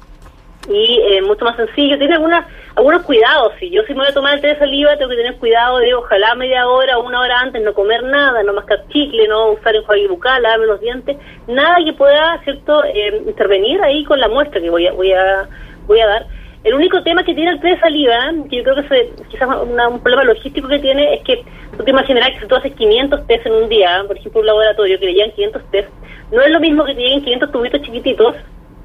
y 0.69 1.01
eh, 1.01 1.21
mucho 1.21 1.43
más 1.45 1.55
sencillo. 1.57 1.97
Tiene 1.97 2.15
algunas, 2.15 2.47
algunos 2.75 3.03
cuidados. 3.03 3.53
Si 3.59 3.69
yo 3.69 3.83
si 3.83 3.93
me 3.93 3.99
voy 3.99 4.07
a 4.07 4.13
tomar 4.13 4.35
el 4.35 4.41
té 4.41 4.47
de 4.47 4.59
saliva, 4.59 4.95
tengo 4.97 5.09
que 5.09 5.17
tener 5.17 5.37
cuidado 5.37 5.79
de 5.79 5.93
ojalá 5.93 6.35
media 6.35 6.67
hora 6.67 6.97
o 6.97 7.05
una 7.05 7.19
hora 7.19 7.39
antes 7.41 7.61
no 7.61 7.73
comer 7.73 8.03
nada, 8.03 8.43
no 8.43 8.53
mascar 8.53 8.85
chicle, 8.89 9.27
no 9.27 9.51
usar 9.51 9.75
enjuague 9.75 10.07
bucal, 10.07 10.41
lavarme 10.41 10.67
los 10.67 10.79
dientes, 10.79 11.17
nada 11.47 11.75
que 11.83 11.93
pueda, 11.93 12.39
cierto, 12.43 12.83
eh, 12.85 13.23
intervenir 13.25 13.81
ahí 13.81 14.03
con 14.05 14.19
la 14.19 14.29
muestra 14.29 14.61
que 14.61 14.69
voy 14.69 14.87
a, 14.87 14.93
voy 14.93 15.11
a, 15.11 15.47
voy 15.85 15.99
a 15.99 16.07
dar. 16.07 16.25
El 16.63 16.73
único 16.75 17.03
tema 17.03 17.23
que 17.23 17.33
tiene 17.33 17.51
el 17.51 17.59
té 17.59 17.69
de 17.69 17.79
saliva, 17.79 18.33
que 18.49 18.57
yo 18.57 18.63
creo 18.63 18.75
que 18.75 19.01
es 19.01 19.27
quizás 19.29 19.49
un 19.49 19.99
problema 19.99 20.23
logístico 20.23 20.67
que 20.67 20.79
tiene, 20.79 21.15
es 21.15 21.23
que 21.23 21.43
tú 21.77 21.83
te 21.83 21.91
imaginarás 21.91 22.31
que 22.31 22.39
si 22.39 22.47
tú 22.47 22.55
haces 22.55 22.73
500 22.73 23.27
test 23.27 23.45
en 23.45 23.53
un 23.53 23.69
día, 23.69 24.03
por 24.07 24.17
ejemplo, 24.17 24.41
un 24.41 24.47
laboratorio 24.47 24.97
que 24.97 25.05
le 25.07 25.13
llegan 25.13 25.31
500 25.31 25.61
test, 25.71 25.89
no 26.31 26.41
es 26.41 26.49
lo 26.51 26.59
mismo 26.61 26.85
que 26.85 26.95
te 26.95 27.01
lleguen 27.01 27.23
500 27.23 27.51
tubitos 27.51 27.81
chiquititos, 27.81 28.35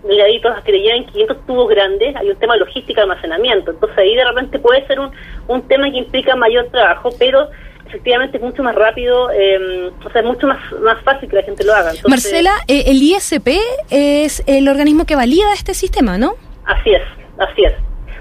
delgaditos, 0.03 0.61
que 0.65 0.73
le 0.73 0.81
llegan 0.81 1.07
500 1.07 1.47
tubos 1.47 1.69
grandes, 1.69 2.17
hay 2.17 2.31
un 2.31 2.37
tema 2.37 2.57
logístico 2.57 2.97
de 2.97 3.03
almacenamiento. 3.03 3.71
Entonces 3.71 3.99
ahí 3.99 4.15
de 4.15 4.25
repente 4.25 4.59
puede 4.59 4.87
ser 4.87 4.99
un, 4.99 5.11
un 5.47 5.63
tema 5.69 5.91
que 5.91 5.99
implica 5.99 6.35
mayor 6.35 6.67
trabajo, 6.71 7.11
pero 7.19 7.49
efectivamente 7.89 8.37
es 8.37 8.43
mucho 8.43 8.63
más 8.63 8.75
rápido, 8.75 9.31
eh, 9.31 9.91
o 10.05 10.11
sea, 10.11 10.21
es 10.21 10.27
mucho 10.27 10.47
más, 10.47 10.59
más 10.83 11.03
fácil 11.03 11.29
que 11.29 11.37
la 11.37 11.43
gente 11.43 11.65
lo 11.65 11.75
haga. 11.75 11.93
Marcela, 12.09 12.53
eh, 12.69 12.85
el 12.87 13.03
ISP 13.03 13.49
es 13.91 14.43
el 14.47 14.69
organismo 14.69 15.07
que 15.07 15.17
valida 15.17 15.53
este 15.55 15.75
sistema, 15.75 16.19
¿no? 16.19 16.35
Así 16.65 16.91
es, 16.91 17.03
así 17.39 17.65
es. 17.65 17.75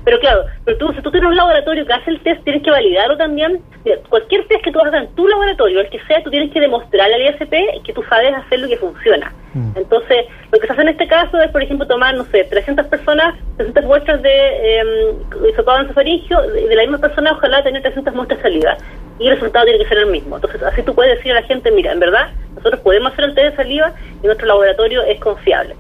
Pero 0.07 0.19
claro, 0.19 0.45
pero 0.63 0.77
tú, 0.77 0.93
si 0.93 1.01
tú 1.01 1.11
tienes 1.11 1.29
un 1.29 1.35
laboratorio 1.35 1.85
que 1.85 1.91
hace 1.91 2.11
el 2.11 2.21
test, 2.21 2.41
tienes 2.45 2.63
que 2.63 2.71
validarlo 2.71 3.17
también. 3.17 3.61
Cualquier 4.07 4.47
test 4.47 4.63
que 4.63 4.71
tú 4.71 4.79
hagas 4.79 5.03
en 5.03 5.13
tu 5.15 5.27
laboratorio, 5.27 5.81
el 5.81 5.89
que 5.89 5.99
sea, 6.05 6.23
tú 6.23 6.29
tienes 6.29 6.49
que 6.53 6.61
demostrarle 6.61 7.15
al 7.15 7.35
ISP 7.35 7.83
que 7.83 7.91
tú 7.93 8.01
sabes 8.03 8.33
hacer 8.33 8.59
lo 8.59 8.69
que 8.69 8.77
funciona. 8.77 9.33
Mm. 9.53 9.71
Entonces, 9.75 10.27
lo 10.49 10.59
que 10.59 10.67
se 10.67 10.71
hace 10.71 10.81
en 10.83 10.87
este 10.87 11.07
caso 11.07 11.41
es, 11.41 11.51
por 11.51 11.61
ejemplo, 11.61 11.85
tomar, 11.85 12.15
no 12.15 12.23
sé, 12.25 12.45
300 12.45 12.87
personas, 12.87 13.35
300 13.57 13.83
muestras 13.83 14.21
de 14.21 14.29
eh, 14.31 15.13
hisopado 15.51 15.83
esofaringio, 15.83 16.39
de 16.41 16.73
la 16.73 16.83
misma 16.83 16.99
persona, 16.99 17.33
ojalá 17.33 17.61
tener 17.63 17.81
300 17.81 18.13
muestras 18.13 18.39
de 18.39 18.43
saliva. 18.43 18.77
Y 19.19 19.27
el 19.27 19.33
resultado 19.33 19.65
tiene 19.65 19.83
que 19.83 19.89
ser 19.89 19.99
el 19.99 20.07
mismo. 20.07 20.35
Entonces, 20.35 20.61
así 20.63 20.83
tú 20.83 20.93
puedes 20.93 21.17
decir 21.17 21.31
a 21.31 21.41
la 21.41 21.47
gente, 21.47 21.71
mira, 21.71 21.91
en 21.91 21.99
verdad, 21.99 22.31
nosotros 22.57 22.81
podemos 22.81 23.13
hacer 23.13 23.25
el 23.25 23.35
test 23.35 23.51
de 23.51 23.55
saliva 23.55 23.93
y 24.21 24.25
nuestro 24.25 24.47
laboratorio 24.47 25.03
es 25.03 25.19
confiable. 25.19 25.75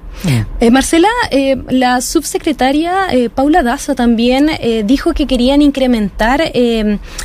Eh, 0.59 0.71
Marcela, 0.71 1.09
eh, 1.29 1.55
la 1.69 2.01
subsecretaria 2.01 3.07
eh, 3.11 3.29
Paula 3.29 3.61
Daza 3.61 3.93
también 3.93 4.49
dijo 4.85 5.13
que 5.13 5.27
querían 5.27 5.61
incrementar 5.61 6.41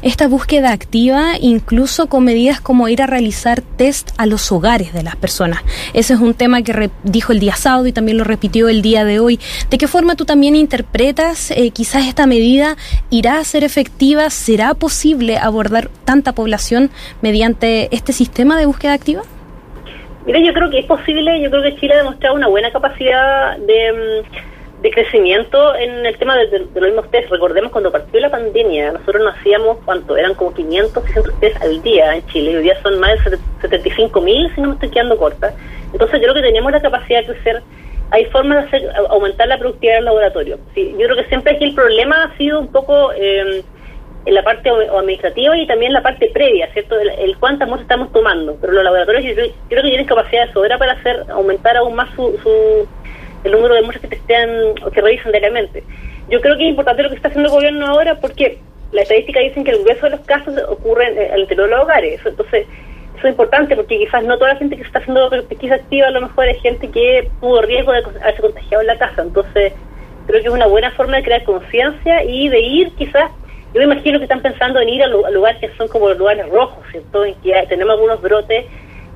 esta 0.03 0.29
búsqueda 0.29 0.73
activa, 0.73 1.33
incluso 1.41 2.09
con 2.09 2.25
medidas 2.25 2.61
como 2.61 2.89
ir 2.89 3.03
a 3.03 3.07
realizar 3.07 3.63
test 3.63 4.11
a 4.19 4.27
los 4.27 4.53
hogares 4.53 4.93
de 4.93 5.03
las 5.03 5.17
personas. 5.17 5.61
Ese 5.95 6.15
es 6.15 6.21
un 6.21 6.35
tema 6.35 6.63
que 6.63 6.91
dijo 7.05 7.33
el 7.33 7.41
día 7.41 7.57
sábado 7.57 7.87
y 7.87 7.93
también 7.93 8.19
lo 8.19 8.25
repitió 8.25 8.69
el 8.69 8.83
día 8.83 9.05
de 9.05 9.19
hoy. 9.19 9.41
¿De 9.71 9.79
qué 9.79 9.89
forma 9.89 10.15
tú 10.15 10.25
también 10.25 10.55
interpretas 10.57 11.53
quizás 11.73 12.07
esta 12.07 12.27
medida 12.27 12.77
irá 13.11 13.39
a 13.39 13.45
ser 13.45 13.65
efectiva? 13.65 14.29
¿Será 14.31 14.75
posible 14.75 15.39
abordar 15.39 15.91
tanta 16.03 16.33
población 16.33 16.91
mediante 17.21 17.89
este 17.95 18.13
sistema 18.13 18.59
de 18.59 18.67
búsqueda 18.67 18.93
activa? 18.93 19.23
Mira, 20.25 20.39
yo 20.39 20.53
creo 20.53 20.71
que 20.71 20.79
es 20.79 20.87
posible, 20.87 21.41
yo 21.41 21.51
creo 21.51 21.63
que 21.63 21.77
Chile 21.77 21.95
ha 21.95 21.99
demostrado 21.99 22.37
una 22.37 22.47
buena 22.47 22.71
capacidad 22.71 23.57
de, 23.59 24.23
mm, 24.23 24.91
crecimiento 24.91 25.75
en 25.77 26.05
el 26.07 26.17
tema 26.19 26.37
de, 26.37 26.67
los 26.75 26.83
mismos 26.83 27.11
test. 27.11 27.31
Recordemos 27.31 27.71
cuando 27.73 27.91
partió 27.91 28.21
la 28.21 28.31
pandemia, 28.31 28.93
nosotros 28.93 29.23
no 29.23 29.31
hacíamos, 29.31 29.79
¿cuánto? 29.85 30.17
Eran 30.17 30.35
como 30.35 30.53
500, 30.53 31.05
600 31.05 31.41
test 31.41 31.63
al 31.63 31.83
día 31.83 32.17
en 32.17 32.27
Chile, 32.27 32.53
y 32.53 32.57
hoy 32.57 32.63
día 32.65 32.81
son 32.83 32.99
más 33.01 33.13
de 33.25 33.39
75 33.61 34.21
mil, 34.21 34.53
si 34.55 34.61
no 34.61 34.69
me 34.69 34.75
estoy 34.75 34.91
quedando 34.91 35.17
corta. 35.17 35.55
Entonces 35.93 36.21
yo 36.21 36.25
creo 36.25 36.35
que 36.35 36.43
tenemos 36.43 36.71
la 36.73 36.81
capacidad 36.81 37.21
de 37.21 37.27
crecer. 37.27 37.63
Hay 38.11 38.27
formas 38.27 38.71
de 38.71 38.77
hacer, 38.77 38.93
aumentar 39.09 39.49
la 39.49 39.59
productividad 39.59 39.97
del 39.97 40.05
laboratorio. 40.05 40.59
Sí, 40.75 40.95
yo 40.99 41.07
creo 41.07 41.17
que 41.17 41.29
siempre 41.29 41.55
aquí 41.55 41.65
el 41.65 41.75
problema 41.75 42.25
ha 42.25 42.37
sido 42.37 42.61
un 42.61 42.69
poco... 42.69 43.13
Eh, 43.13 43.63
en 44.25 44.35
la 44.35 44.43
parte 44.43 44.71
administrativa 44.71 45.57
y 45.57 45.67
también 45.67 45.93
la 45.93 46.03
parte 46.03 46.31
previa, 46.33 46.73
¿cierto? 46.73 46.99
El, 46.99 47.37
cuántas 47.39 47.69
muestras 47.69 47.91
estamos 47.91 48.13
tomando. 48.13 48.57
Pero 48.61 48.73
los 48.73 48.85
laboratorios 48.85 49.25
yo, 49.25 49.43
creo 49.69 49.83
que 49.83 49.89
tienen 49.89 50.07
capacidad 50.07 50.47
de 50.47 50.53
sobra 50.53 50.79
para 50.79 50.93
hacer 50.93 51.25
aumentar 51.31 51.77
aún 51.77 51.95
más 51.95 52.09
su, 52.15 52.87
el 53.45 53.53
número 53.53 53.75
de 53.75 53.83
muestras 53.83 54.03
que 54.03 54.17
testean 54.17 54.51
o 54.85 54.91
que 54.91 55.01
revisan 55.01 55.33
diariamente. 55.33 55.83
Yo 56.29 56.41
creo 56.41 56.57
que 56.57 56.65
es 56.65 56.71
importante 56.71 57.03
lo 57.03 57.09
que 57.09 57.17
está 57.17 57.29
haciendo 57.29 57.49
el 57.49 57.55
gobierno 57.55 57.87
ahora 57.87 58.15
porque 58.21 58.59
la 58.93 59.03
estadística 59.03 59.41
dicen 59.41 59.65
que 59.65 59.73
el 59.73 59.83
grueso 59.83 60.05
de 60.07 60.11
los 60.11 60.21
casos 60.21 60.55
ocurren 60.69 61.19
al 61.33 61.41
interior 61.41 61.69
de 61.69 61.75
los 61.75 61.85
hogares. 61.85 62.21
Entonces, 62.25 62.67
eso 63.17 63.27
es 63.27 63.33
importante 63.33 63.75
porque 63.75 63.99
quizás 63.99 64.23
no 64.23 64.39
toda 64.39 64.53
la 64.53 64.59
gente 64.59 64.77
que 64.77 64.83
está 64.83 65.01
haciendo 65.01 65.31
pesquisa 65.49 65.75
activa 65.75 66.07
a 66.07 66.11
lo 66.11 66.21
mejor 66.21 66.49
es 66.49 66.63
gente 66.63 66.89
que 66.89 67.29
tuvo 67.41 67.61
riesgo 67.63 67.93
de 67.93 67.99
haberse 67.99 68.43
contagiado 68.43 68.83
en 68.83 68.87
la 68.87 68.99
casa. 68.99 69.23
Entonces, 69.23 69.73
creo 70.27 70.41
que 70.41 70.49
es 70.49 70.55
una 70.55 70.67
buena 70.67 70.93
forma 70.93 71.17
de 71.17 71.25
crear 71.25 71.43
conciencia 71.43 72.23
y 72.23 72.49
de 72.49 72.61
ir 72.61 72.91
quizás 72.93 73.31
yo 73.75 73.79
me 73.79 73.85
imagino 73.85 74.19
que 74.19 74.25
están 74.25 74.43
pensando 74.43 74.81
en 74.81 74.89
ir 74.89 75.03
a, 75.03 75.09
lugares 75.09 75.61
que 75.61 75.77
son 75.77 75.89
como 75.89 76.09
los 76.09 76.19
lugares 76.19 76.49
rojos, 76.49 76.85
¿cierto? 76.91 77.25
En 77.25 77.35
que 77.37 77.53
tenemos 77.69 77.95
algunos 77.95 78.21
brotes, 78.21 78.67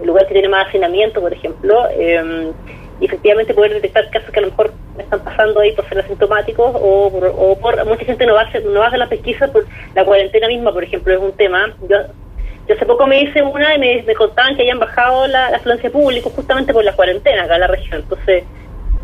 el 0.01 0.07
lugar 0.07 0.27
que 0.27 0.33
tiene 0.33 0.49
más 0.49 0.69
hacinamiento, 0.69 1.21
por 1.21 1.33
ejemplo, 1.33 1.87
eh, 1.91 2.53
y 3.01 3.05
efectivamente 3.05 3.53
poder 3.53 3.75
detectar 3.75 4.09
casos 4.11 4.31
que 4.31 4.39
a 4.39 4.43
lo 4.43 4.49
mejor 4.49 4.73
están 4.99 5.21
pasando 5.21 5.61
ahí 5.61 5.73
por 5.73 5.87
ser 5.89 5.99
asintomáticos 5.99 6.73
o 6.75 7.11
por, 7.11 7.35
o 7.37 7.59
por 7.59 7.85
mucha 7.85 8.05
gente 8.05 8.25
no 8.25 8.35
va 8.35 8.43
a 8.43 8.45
hacer, 8.45 8.65
no 8.65 8.81
va 8.81 8.87
a 8.87 8.89
hacer 8.89 8.99
la 8.99 9.09
pesquisa 9.09 9.53
por 9.53 9.67
la 9.95 10.05
cuarentena 10.05 10.49
misma, 10.49 10.73
por 10.73 10.85
ejemplo, 10.85 11.13
es 11.13 11.21
un 11.21 11.33
tema. 11.33 11.75
Yo, 11.89 11.97
yo 12.67 12.75
hace 12.75 12.87
poco 12.87 13.07
me 13.07 13.23
hice 13.23 13.43
una 13.43 13.75
y 13.75 14.05
me, 14.05 14.15
contaban 14.15 14.57
que 14.57 14.63
hayan 14.63 14.79
bajado 14.79 15.27
la 15.29 15.49
afluencia 15.49 15.91
pública 15.91 16.31
justamente 16.35 16.73
por 16.73 16.85
la 16.85 16.97
cuarentena 16.97 17.45
acá 17.45 17.55
en 17.55 17.61
la 17.61 17.67
región. 17.69 18.01
Entonces, 18.01 18.45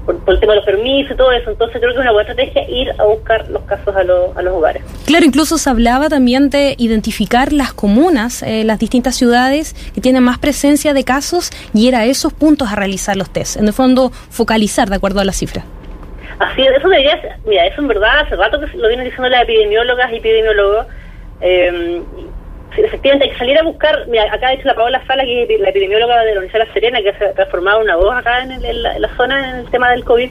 por, 0.04 0.16
el 0.26 0.40
tema 0.40 0.52
de 0.52 0.56
los 0.56 0.64
permisos 0.64 1.12
y 1.12 1.16
todo 1.16 1.32
eso. 1.32 1.50
Entonces 1.50 1.80
creo 1.80 1.92
que 1.92 1.98
es 1.98 2.02
una 2.02 2.12
buena 2.12 2.30
estrategia 2.30 2.68
ir 2.68 2.90
a 2.98 3.04
buscar 3.04 3.48
los 3.48 3.62
casos 3.62 3.94
a, 3.94 4.02
los 4.02 4.54
hogares. 4.54 4.82
Claro, 5.06 5.24
incluso 5.24 5.58
se 5.58 5.70
hablaba 5.70 6.08
también 6.08 6.50
de 6.50 6.74
identificar 6.78 7.52
las 7.52 7.72
comunas, 7.72 8.42
eh, 8.42 8.64
las 8.64 8.78
distintas 8.78 9.16
ciudades 9.16 9.74
que 9.94 10.00
tienen 10.00 10.22
más 10.22 10.38
presencia 10.38 10.94
de 10.94 11.04
casos 11.04 11.50
y 11.74 11.88
era 11.88 12.04
esos 12.04 12.32
puntos 12.32 12.70
a 12.70 12.76
realizar 12.76 13.16
los 13.16 13.30
test. 13.30 13.56
En 13.56 13.66
el 13.66 13.72
fondo, 13.72 14.10
focalizar 14.30 14.88
de 14.88 14.96
acuerdo 14.96 15.20
a 15.20 15.24
la 15.24 15.32
cifra. 15.32 15.64
Así 16.38 16.62
es, 16.62 16.76
eso 16.76 16.88
debería 16.88 17.20
ser, 17.20 17.36
mira, 17.46 17.66
eso 17.66 17.80
en 17.80 17.88
verdad 17.88 18.20
hace 18.20 18.34
rato 18.34 18.58
que 18.58 18.76
lo 18.76 18.88
vienen 18.88 19.04
diciendo 19.04 19.28
las 19.28 19.42
epidemiólogas 19.42 20.12
y 20.12 20.16
epidemiólogos. 20.16 20.86
Eh, 21.40 22.02
efectivamente 23.02 23.30
que 23.30 23.38
salir 23.38 23.58
a 23.58 23.62
buscar, 23.62 24.06
mira, 24.06 24.32
acá 24.32 24.48
de 24.48 24.54
hecho 24.54 24.68
la 24.68 24.74
Paola 24.74 25.02
Sala, 25.06 25.24
que 25.24 25.58
la 25.58 25.70
epidemióloga 25.70 26.20
de 26.20 26.34
la 26.34 26.40
Universidad 26.40 26.60
de 26.60 26.66
La 26.66 26.72
Serena, 26.72 27.02
que 27.02 27.12
se 27.18 27.24
ha 27.24 27.32
transformado 27.32 27.80
una 27.80 27.96
voz 27.96 28.14
acá 28.14 28.42
en, 28.42 28.82
la, 28.82 29.16
zona 29.16 29.50
en 29.50 29.56
el 29.56 29.70
tema 29.70 29.90
del 29.90 30.04
COVID, 30.04 30.30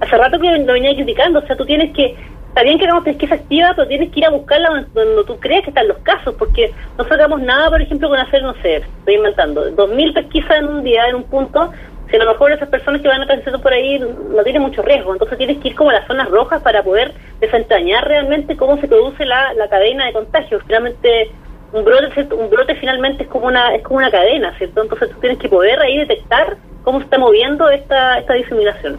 hace 0.00 0.16
rato 0.16 0.38
que 0.38 0.58
lo 0.58 0.72
venía 0.72 0.94
criticando, 0.94 1.40
o 1.40 1.46
sea, 1.46 1.56
tú 1.56 1.66
tienes 1.66 1.92
que, 1.94 2.16
está 2.48 2.62
bien 2.62 2.78
que 2.78 2.84
hagamos 2.84 3.04
pesquisa 3.04 3.34
activa, 3.34 3.72
pero 3.74 3.88
tienes 3.88 4.12
que 4.12 4.20
ir 4.20 4.26
a 4.26 4.30
buscarla 4.30 4.86
donde, 4.94 5.24
tú 5.24 5.36
crees 5.40 5.64
que 5.64 5.70
están 5.70 5.88
los 5.88 5.98
casos, 5.98 6.34
porque 6.38 6.72
no 6.96 7.04
sacamos 7.04 7.40
nada, 7.42 7.70
por 7.70 7.82
ejemplo, 7.82 8.08
con 8.08 8.18
hacer, 8.18 8.42
no 8.42 8.54
sé, 8.62 8.76
estoy 8.76 9.14
inventando, 9.14 9.70
dos 9.72 9.90
mil 9.90 10.12
pesquisas 10.12 10.58
en 10.58 10.66
un 10.66 10.84
día, 10.84 11.08
en 11.08 11.16
un 11.16 11.24
punto, 11.24 11.72
si 12.08 12.16
a 12.16 12.24
lo 12.24 12.30
mejor 12.30 12.52
esas 12.52 12.68
personas 12.68 13.00
que 13.00 13.08
van 13.08 13.22
a 13.22 13.26
transitar 13.26 13.60
por 13.60 13.72
ahí 13.72 13.98
no 13.98 14.42
tienen 14.44 14.62
mucho 14.62 14.82
riesgo, 14.82 15.12
entonces 15.12 15.38
tienes 15.38 15.58
que 15.58 15.68
ir 15.68 15.74
como 15.74 15.90
a 15.90 15.94
las 15.94 16.06
zonas 16.06 16.28
rojas 16.28 16.62
para 16.62 16.82
poder 16.84 17.12
desentrañar 17.40 18.06
realmente 18.06 18.56
cómo 18.56 18.78
se 18.78 18.86
produce 18.86 19.24
la, 19.24 19.54
la 19.54 19.66
cadena 19.68 20.04
de 20.04 20.12
contagios. 20.12 20.62
Finalmente, 20.66 21.30
un 21.72 21.84
brote, 21.84 22.34
un 22.34 22.50
brote 22.50 22.74
finalmente 22.76 23.24
es 23.24 23.28
como 23.28 23.46
una 23.46 23.74
es 23.74 23.82
como 23.82 23.98
una 23.98 24.10
cadena, 24.10 24.56
¿cierto? 24.58 24.82
Entonces 24.82 25.10
tú 25.10 25.20
tienes 25.20 25.38
que 25.38 25.48
poder 25.48 25.80
ahí 25.80 25.98
detectar 25.98 26.56
cómo 26.84 26.98
se 26.98 27.04
está 27.04 27.18
moviendo 27.18 27.68
esta, 27.70 28.18
esta 28.18 28.34
diseminación. 28.34 28.98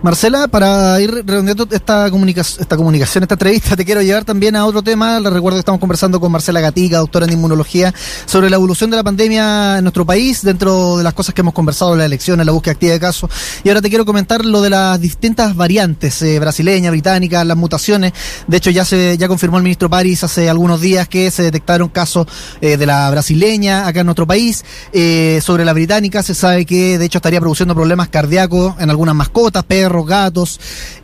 Marcela, 0.00 0.46
para 0.46 1.00
ir 1.00 1.10
redondeando 1.26 1.66
esta, 1.72 2.08
comunicación, 2.08 2.62
esta 2.62 2.76
comunicación, 2.76 3.24
esta 3.24 3.34
entrevista, 3.34 3.74
te 3.74 3.84
quiero 3.84 4.00
llevar 4.00 4.24
también 4.24 4.54
a 4.54 4.64
otro 4.64 4.80
tema. 4.80 5.18
Les 5.18 5.32
recuerdo 5.32 5.56
que 5.56 5.60
estamos 5.60 5.80
conversando 5.80 6.20
con 6.20 6.30
Marcela 6.30 6.60
Gatica, 6.60 6.98
doctora 6.98 7.26
en 7.26 7.32
inmunología, 7.32 7.92
sobre 8.24 8.48
la 8.48 8.56
evolución 8.56 8.90
de 8.90 8.96
la 8.96 9.02
pandemia 9.02 9.78
en 9.78 9.82
nuestro 9.82 10.06
país, 10.06 10.42
dentro 10.42 10.98
de 10.98 11.02
las 11.02 11.14
cosas 11.14 11.34
que 11.34 11.40
hemos 11.40 11.52
conversado, 11.52 11.96
la 11.96 12.04
elección, 12.04 12.44
la 12.46 12.52
búsqueda 12.52 12.74
activa 12.74 12.92
de 12.92 13.00
casos. 13.00 13.28
Y 13.64 13.70
ahora 13.70 13.82
te 13.82 13.88
quiero 13.88 14.04
comentar 14.04 14.44
lo 14.44 14.62
de 14.62 14.70
las 14.70 15.00
distintas 15.00 15.56
variantes 15.56 16.22
eh, 16.22 16.38
brasileñas, 16.38 16.92
británicas, 16.92 17.44
las 17.44 17.56
mutaciones. 17.56 18.12
De 18.46 18.56
hecho, 18.56 18.70
ya 18.70 18.84
se 18.84 19.18
ya 19.18 19.26
confirmó 19.26 19.56
el 19.56 19.64
ministro 19.64 19.90
París 19.90 20.22
hace 20.22 20.48
algunos 20.48 20.80
días 20.80 21.08
que 21.08 21.32
se 21.32 21.42
detectaron 21.42 21.88
casos 21.88 22.28
eh, 22.60 22.76
de 22.76 22.86
la 22.86 23.10
brasileña 23.10 23.88
acá 23.88 24.00
en 24.00 24.06
nuestro 24.06 24.28
país. 24.28 24.64
Eh, 24.92 25.40
sobre 25.42 25.64
la 25.64 25.72
británica 25.72 26.22
se 26.22 26.36
sabe 26.36 26.64
que, 26.66 26.98
de 26.98 27.04
hecho, 27.04 27.18
estaría 27.18 27.40
produciendo 27.40 27.74
problemas 27.74 28.08
cardíacos 28.10 28.76
en 28.78 28.90
algunas 28.90 29.16
mascotas, 29.16 29.64
perros 29.64 29.87
perros, 29.88 30.06
gatos. 30.06 30.60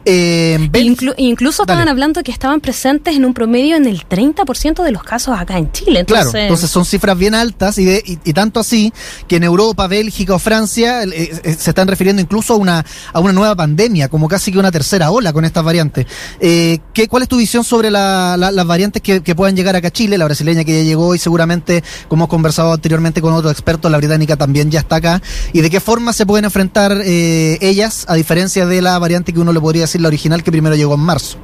Eh, 0.07 0.71
incluso 1.17 1.63
estaban 1.63 1.89
hablando 1.89 2.23
que 2.23 2.31
estaban 2.31 2.61
presentes 2.61 3.17
en 3.17 3.25
un 3.25 3.33
promedio 3.33 3.77
en 3.77 3.87
el 3.87 4.07
30% 4.07 4.83
de 4.83 4.93
los 4.93 5.03
casos 5.03 5.39
acá 5.39 5.57
en 5.57 5.73
Chile. 5.73 6.01
Entonces... 6.01 6.31
Claro, 6.31 6.45
entonces 6.45 6.71
son 6.71 6.85
cifras 6.85 7.17
bien 7.17 7.35
altas 7.35 7.79
y, 7.79 7.89
y, 8.05 8.33
tanto 8.35 8.61
así 8.61 8.93
que 9.27 9.37
en 9.37 9.45
Europa, 9.45 9.87
Bélgica 9.87 10.35
o 10.35 10.39
Francia 10.39 11.05
eh, 11.05 11.41
eh, 11.43 11.57
se 11.59 11.71
están 11.71 11.89
refiriendo 11.89 12.21
incluso 12.21 12.55
a 12.55 12.57
una, 12.57 12.85
a 13.13 13.21
una 13.21 13.33
nueva 13.33 13.57
pandemia, 13.57 14.09
como 14.09 14.29
casi 14.29 14.53
que 14.53 14.59
una 14.59 14.71
tercera 14.71 15.11
ola 15.11 15.33
con 15.33 15.45
estas 15.45 15.65
variantes. 15.65 16.07
¿qué, 16.39 17.09
¿Cuál 17.09 17.23
es 17.23 17.29
tu 17.29 17.39
visión 17.39 17.65
sobre 17.65 17.91
las 17.91 18.67
variantes 18.67 19.01
que, 19.01 19.23
que, 19.23 19.35
puedan 19.35 19.57
llegar 19.57 19.75
acá 19.75 19.89
a 19.89 19.91
Chile? 19.93 20.19
La 20.19 20.27
brasileña 20.27 20.65
que 20.65 20.79
ya 20.79 20.85
llegó 20.85 21.15
y 21.15 21.19
seguramente, 21.19 21.83
como 22.09 22.25
hemos 22.25 22.31
conversado 22.31 22.73
anteriormente 22.73 23.23
con 23.23 23.33
otros 23.33 23.53
expertos, 23.53 23.91
la 23.91 23.97
británica 23.97 24.37
también 24.37 24.71
ya 24.71 24.81
está 24.81 24.97
acá. 24.97 25.23
¿Y 25.55 25.63
de 25.63 25.71
qué 25.71 25.81
forma 25.81 26.13
se 26.13 26.27
pueden 26.27 26.45
enfrentar 26.45 27.01
ellas, 27.05 28.05
a 28.09 28.15
diferencia 28.15 28.67
de 28.67 28.74
la 28.83 28.99
variante 28.99 29.33
que 29.33 29.41
uno 29.41 29.53
le 29.53 29.61
podría 29.61 29.83
decir 29.83 30.01
la 30.01 30.09
original 30.09 30.43
que 30.43 30.51
primero 30.51 30.77
llegó 30.77 30.95
en 30.95 31.01
marzo. 31.01 31.39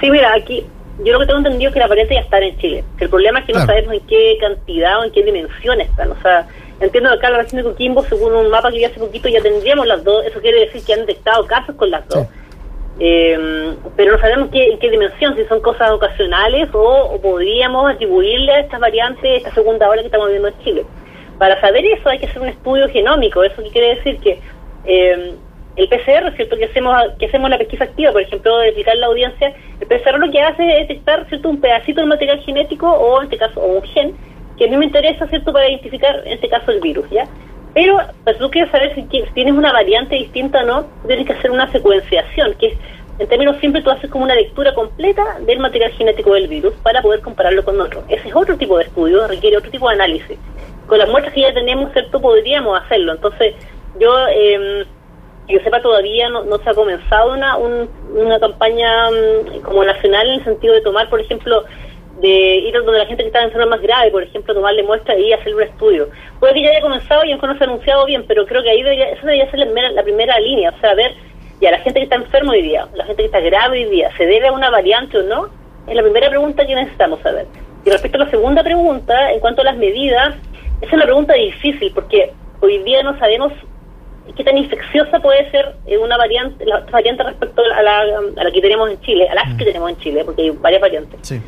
Sí, 0.00 0.10
mira, 0.10 0.34
aquí 0.34 0.64
yo 1.04 1.12
lo 1.12 1.20
que 1.20 1.26
tengo 1.26 1.38
entendido 1.38 1.68
es 1.68 1.74
que 1.74 1.80
la 1.80 1.86
variante 1.86 2.14
ya 2.14 2.20
está 2.20 2.38
en 2.38 2.56
Chile. 2.58 2.84
El 2.98 3.08
problema 3.08 3.40
es 3.40 3.46
que 3.46 3.52
no 3.52 3.66
sabemos 3.66 3.94
en 3.94 4.00
qué 4.06 4.36
cantidad 4.40 5.00
o 5.00 5.04
en 5.04 5.12
qué 5.12 5.22
dimensión 5.22 5.80
están. 5.80 6.10
O 6.10 6.20
sea, 6.22 6.46
entiendo 6.80 7.10
que 7.10 7.16
acá 7.16 7.28
en 7.28 7.32
la 7.32 7.42
región 7.42 7.62
de 7.62 7.70
Coquimbo, 7.70 8.04
según 8.04 8.34
un 8.34 8.50
mapa 8.50 8.70
que 8.70 8.78
vi 8.78 8.84
hace 8.84 9.00
poquito, 9.00 9.28
ya 9.28 9.40
tendríamos 9.40 9.86
las 9.86 10.04
dos. 10.04 10.24
Eso 10.26 10.40
quiere 10.40 10.60
decir 10.60 10.84
que 10.84 10.92
han 10.92 11.00
detectado 11.00 11.46
casos 11.46 11.74
con 11.76 11.90
las 11.90 12.06
dos. 12.08 12.26
Eh, 13.00 13.74
pero 13.96 14.12
no 14.12 14.18
sabemos 14.20 14.50
qué, 14.52 14.66
en 14.66 14.78
qué 14.78 14.90
dimensión, 14.90 15.34
si 15.34 15.44
son 15.44 15.60
cosas 15.60 15.90
ocasionales 15.90 16.68
o, 16.72 17.18
podríamos 17.22 17.90
atribuirle 17.90 18.52
a 18.52 18.60
estas 18.60 18.78
variantes 18.78 19.38
esta 19.38 19.52
segunda 19.54 19.88
ola 19.88 20.02
que 20.02 20.06
estamos 20.06 20.28
viendo 20.28 20.48
en 20.48 20.58
Chile. 20.62 20.84
Para 21.38 21.60
saber 21.60 21.84
eso 21.86 22.08
hay 22.08 22.18
que 22.18 22.26
hacer 22.26 22.42
un 22.42 22.48
estudio 22.48 22.88
genómico. 22.90 23.42
Eso 23.42 23.62
quiere 23.72 23.96
decir 23.96 24.18
que 24.20 24.40
eh, 24.84 25.34
el 25.76 25.88
PCR, 25.88 26.34
¿cierto? 26.36 26.56
Que 26.56 26.66
hacemos, 26.66 26.94
que 27.18 27.26
hacemos 27.26 27.50
la 27.50 27.58
pesquisa 27.58 27.84
activa, 27.84 28.12
por 28.12 28.22
ejemplo, 28.22 28.58
de 28.58 28.66
explicar 28.68 28.96
la 28.96 29.06
audiencia, 29.06 29.54
el 29.80 29.86
PCR 29.86 30.18
lo 30.18 30.30
que 30.30 30.40
hace 30.40 30.80
es 30.80 30.88
detectar, 30.88 31.26
¿cierto? 31.28 31.48
Un 31.48 31.60
pedacito 31.60 32.00
del 32.00 32.08
material 32.08 32.40
genético 32.40 32.90
o, 32.90 33.18
en 33.18 33.24
este 33.24 33.38
caso, 33.38 33.60
un 33.60 33.82
gen, 33.82 34.14
que 34.58 34.66
a 34.66 34.68
mí 34.68 34.76
me 34.76 34.86
interesa, 34.86 35.26
¿cierto? 35.28 35.52
Para 35.52 35.68
identificar, 35.68 36.22
en 36.26 36.32
este 36.32 36.48
caso, 36.48 36.70
el 36.70 36.80
virus, 36.80 37.08
¿ya? 37.10 37.26
Pero, 37.74 37.98
pues 38.24 38.36
tú 38.36 38.50
quieres 38.50 38.70
saber 38.70 38.94
si, 38.94 39.02
tienes 39.04 39.54
una 39.54 39.72
variante 39.72 40.14
distinta 40.16 40.60
o 40.60 40.66
no, 40.66 40.86
tienes 41.06 41.26
que 41.26 41.32
hacer 41.32 41.50
una 41.50 41.70
secuenciación, 41.72 42.54
que 42.54 42.66
es 42.66 42.74
en 43.18 43.28
términos 43.28 43.56
siempre 43.58 43.82
tú 43.82 43.90
haces 43.90 44.10
como 44.10 44.24
una 44.24 44.34
lectura 44.34 44.74
completa 44.74 45.38
del 45.40 45.58
material 45.58 45.92
genético 45.92 46.34
del 46.34 46.48
virus 46.48 46.74
para 46.82 47.02
poder 47.02 47.20
compararlo 47.20 47.64
con 47.64 47.80
otro. 47.80 48.02
Ese 48.08 48.28
es 48.28 48.34
otro 48.34 48.56
tipo 48.56 48.78
de 48.78 48.84
estudio, 48.84 49.28
requiere 49.28 49.58
otro 49.58 49.70
tipo 49.70 49.88
de 49.88 49.94
análisis. 49.94 50.38
Con 50.86 50.98
las 50.98 51.08
muestras 51.08 51.34
que 51.34 51.42
ya 51.42 51.54
tenemos, 51.54 51.92
¿cierto? 51.92 52.20
Podríamos 52.20 52.80
hacerlo. 52.80 53.12
Entonces, 53.12 53.54
yo, 54.00 54.12
eh, 54.28 54.84
yo 55.48 55.58
sepa, 55.60 55.82
todavía 55.82 56.28
no, 56.28 56.58
se 56.58 56.70
ha 56.70 56.74
comenzado 56.74 57.32
una, 57.32 57.56
una 57.56 58.38
campaña 58.38 59.10
mm, 59.10 59.60
como 59.62 59.84
nacional 59.84 60.26
en 60.28 60.34
el 60.34 60.44
sentido 60.44 60.74
de 60.74 60.80
tomar, 60.80 61.10
por 61.10 61.20
ejemplo, 61.20 61.64
de 62.20 62.56
ir 62.58 62.74
donde 62.74 62.98
la 62.98 63.06
gente 63.06 63.24
que 63.24 63.28
está 63.28 63.42
en 63.42 63.52
zona 63.52 63.66
más 63.66 63.80
grave, 63.80 64.10
por 64.10 64.22
ejemplo, 64.22 64.54
tomarle 64.54 64.82
muestra 64.84 65.18
y 65.18 65.32
hacer 65.32 65.54
un 65.54 65.62
estudio. 65.62 66.08
Puede 66.38 66.54
que 66.54 66.62
ya 66.62 66.70
haya 66.70 66.80
comenzado 66.80 67.24
y 67.24 67.32
aunque 67.32 67.46
no 67.48 67.58
se 67.58 67.64
ha 67.64 67.66
anunciado 67.66 68.06
bien, 68.06 68.24
pero 68.28 68.46
creo 68.46 68.62
que 68.62 68.70
ahí 68.70 68.82
debería, 68.82 69.10
esa 69.10 69.22
debería 69.22 69.50
ser 69.50 69.58
la 69.58 70.02
primera, 70.02 70.38
línea, 70.38 70.72
o 70.76 70.80
sea, 70.80 70.94
ver 70.94 71.12
ya 71.60 71.72
la 71.72 71.78
gente 71.78 72.00
que 72.00 72.04
está 72.04 72.16
enferma 72.16 72.52
hoy 72.52 72.62
día, 72.62 72.86
la 72.94 73.04
gente 73.04 73.22
que 73.22 73.26
está 73.26 73.40
grave 73.40 73.84
hoy 73.84 73.90
día, 73.90 74.10
¿se 74.16 74.26
debe 74.26 74.48
a 74.48 74.52
una 74.52 74.70
variante 74.70 75.18
o 75.18 75.22
no? 75.22 75.48
Es 75.86 75.94
la 75.96 76.02
primera 76.02 76.28
pregunta 76.28 76.64
que 76.64 76.74
necesitamos 76.74 77.20
saber. 77.20 77.46
Y 77.84 77.90
respecto 77.90 78.18
a 78.18 78.24
la 78.24 78.30
segunda 78.30 78.62
pregunta, 78.62 79.32
en 79.32 79.40
cuanto 79.40 79.62
a 79.62 79.64
las 79.64 79.76
medidas, 79.76 80.36
esa 80.80 80.86
es 80.86 80.92
una 80.92 81.04
pregunta 81.04 81.34
difícil 81.34 81.92
porque 81.92 82.32
hoy 82.60 82.78
día 82.84 83.02
no 83.02 83.18
sabemos 83.18 83.52
qué 84.36 84.44
tan 84.44 84.56
infecciosa 84.56 85.20
puede 85.20 85.50
ser 85.50 85.74
eh, 85.86 85.98
una 85.98 86.16
variante, 86.16 86.64
la 86.64 86.80
variante 86.90 87.22
respecto 87.22 87.62
a 87.62 87.82
la, 87.82 88.00
a 88.00 88.44
la 88.44 88.50
que 88.50 88.60
tenemos 88.60 88.90
en 88.90 89.00
Chile, 89.00 89.28
a 89.28 89.34
las 89.34 89.44
que 89.56 89.64
mm. 89.64 89.66
tenemos 89.66 89.90
en 89.90 89.96
Chile, 89.98 90.22
porque 90.24 90.42
hay 90.42 90.50
varias 90.50 90.80
variantes. 90.80 91.20
Sí 91.22 91.40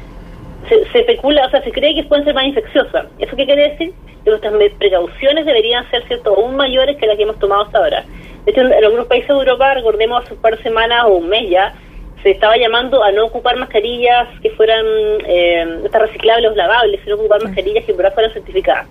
se, 0.68 0.98
especula, 0.98 1.46
o 1.46 1.50
sea, 1.50 1.62
se 1.62 1.72
cree 1.72 1.94
que 1.94 2.04
pueden 2.04 2.24
ser 2.24 2.34
más 2.34 2.44
infecciosas. 2.44 3.06
¿Eso 3.18 3.36
qué 3.36 3.44
quiere 3.44 3.70
decir? 3.70 3.92
Que 4.24 4.30
nuestras 4.30 4.54
precauciones 4.78 5.46
deberían 5.46 5.88
ser, 5.90 6.06
¿cierto?, 6.06 6.34
aún 6.34 6.56
mayores 6.56 6.96
que 6.96 7.06
las 7.06 7.16
que 7.16 7.24
hemos 7.24 7.38
tomado 7.38 7.62
hasta 7.62 7.78
ahora. 7.78 8.04
De 8.44 8.52
hecho, 8.52 8.60
en 8.60 8.72
algunos 8.72 9.06
países 9.06 9.28
de 9.28 9.34
Europa, 9.34 9.74
recordemos 9.74 10.22
hace 10.22 10.34
un 10.34 10.40
par 10.40 10.56
de 10.56 10.62
semanas 10.62 11.04
o 11.04 11.14
un 11.14 11.28
mes 11.28 11.48
ya, 11.50 11.74
se 12.22 12.30
estaba 12.30 12.56
llamando 12.56 13.02
a 13.04 13.12
no 13.12 13.26
ocupar 13.26 13.56
mascarillas 13.56 14.28
que 14.40 14.50
fueran 14.50 14.86
eh, 15.26 15.82
reciclables 15.92 16.52
o 16.52 16.54
lavables, 16.54 17.00
sino 17.04 17.16
ocupar 17.16 17.42
mascarillas 17.42 17.84
que 17.84 17.92
por 17.92 18.10
fueran 18.12 18.32
certificadas, 18.32 18.86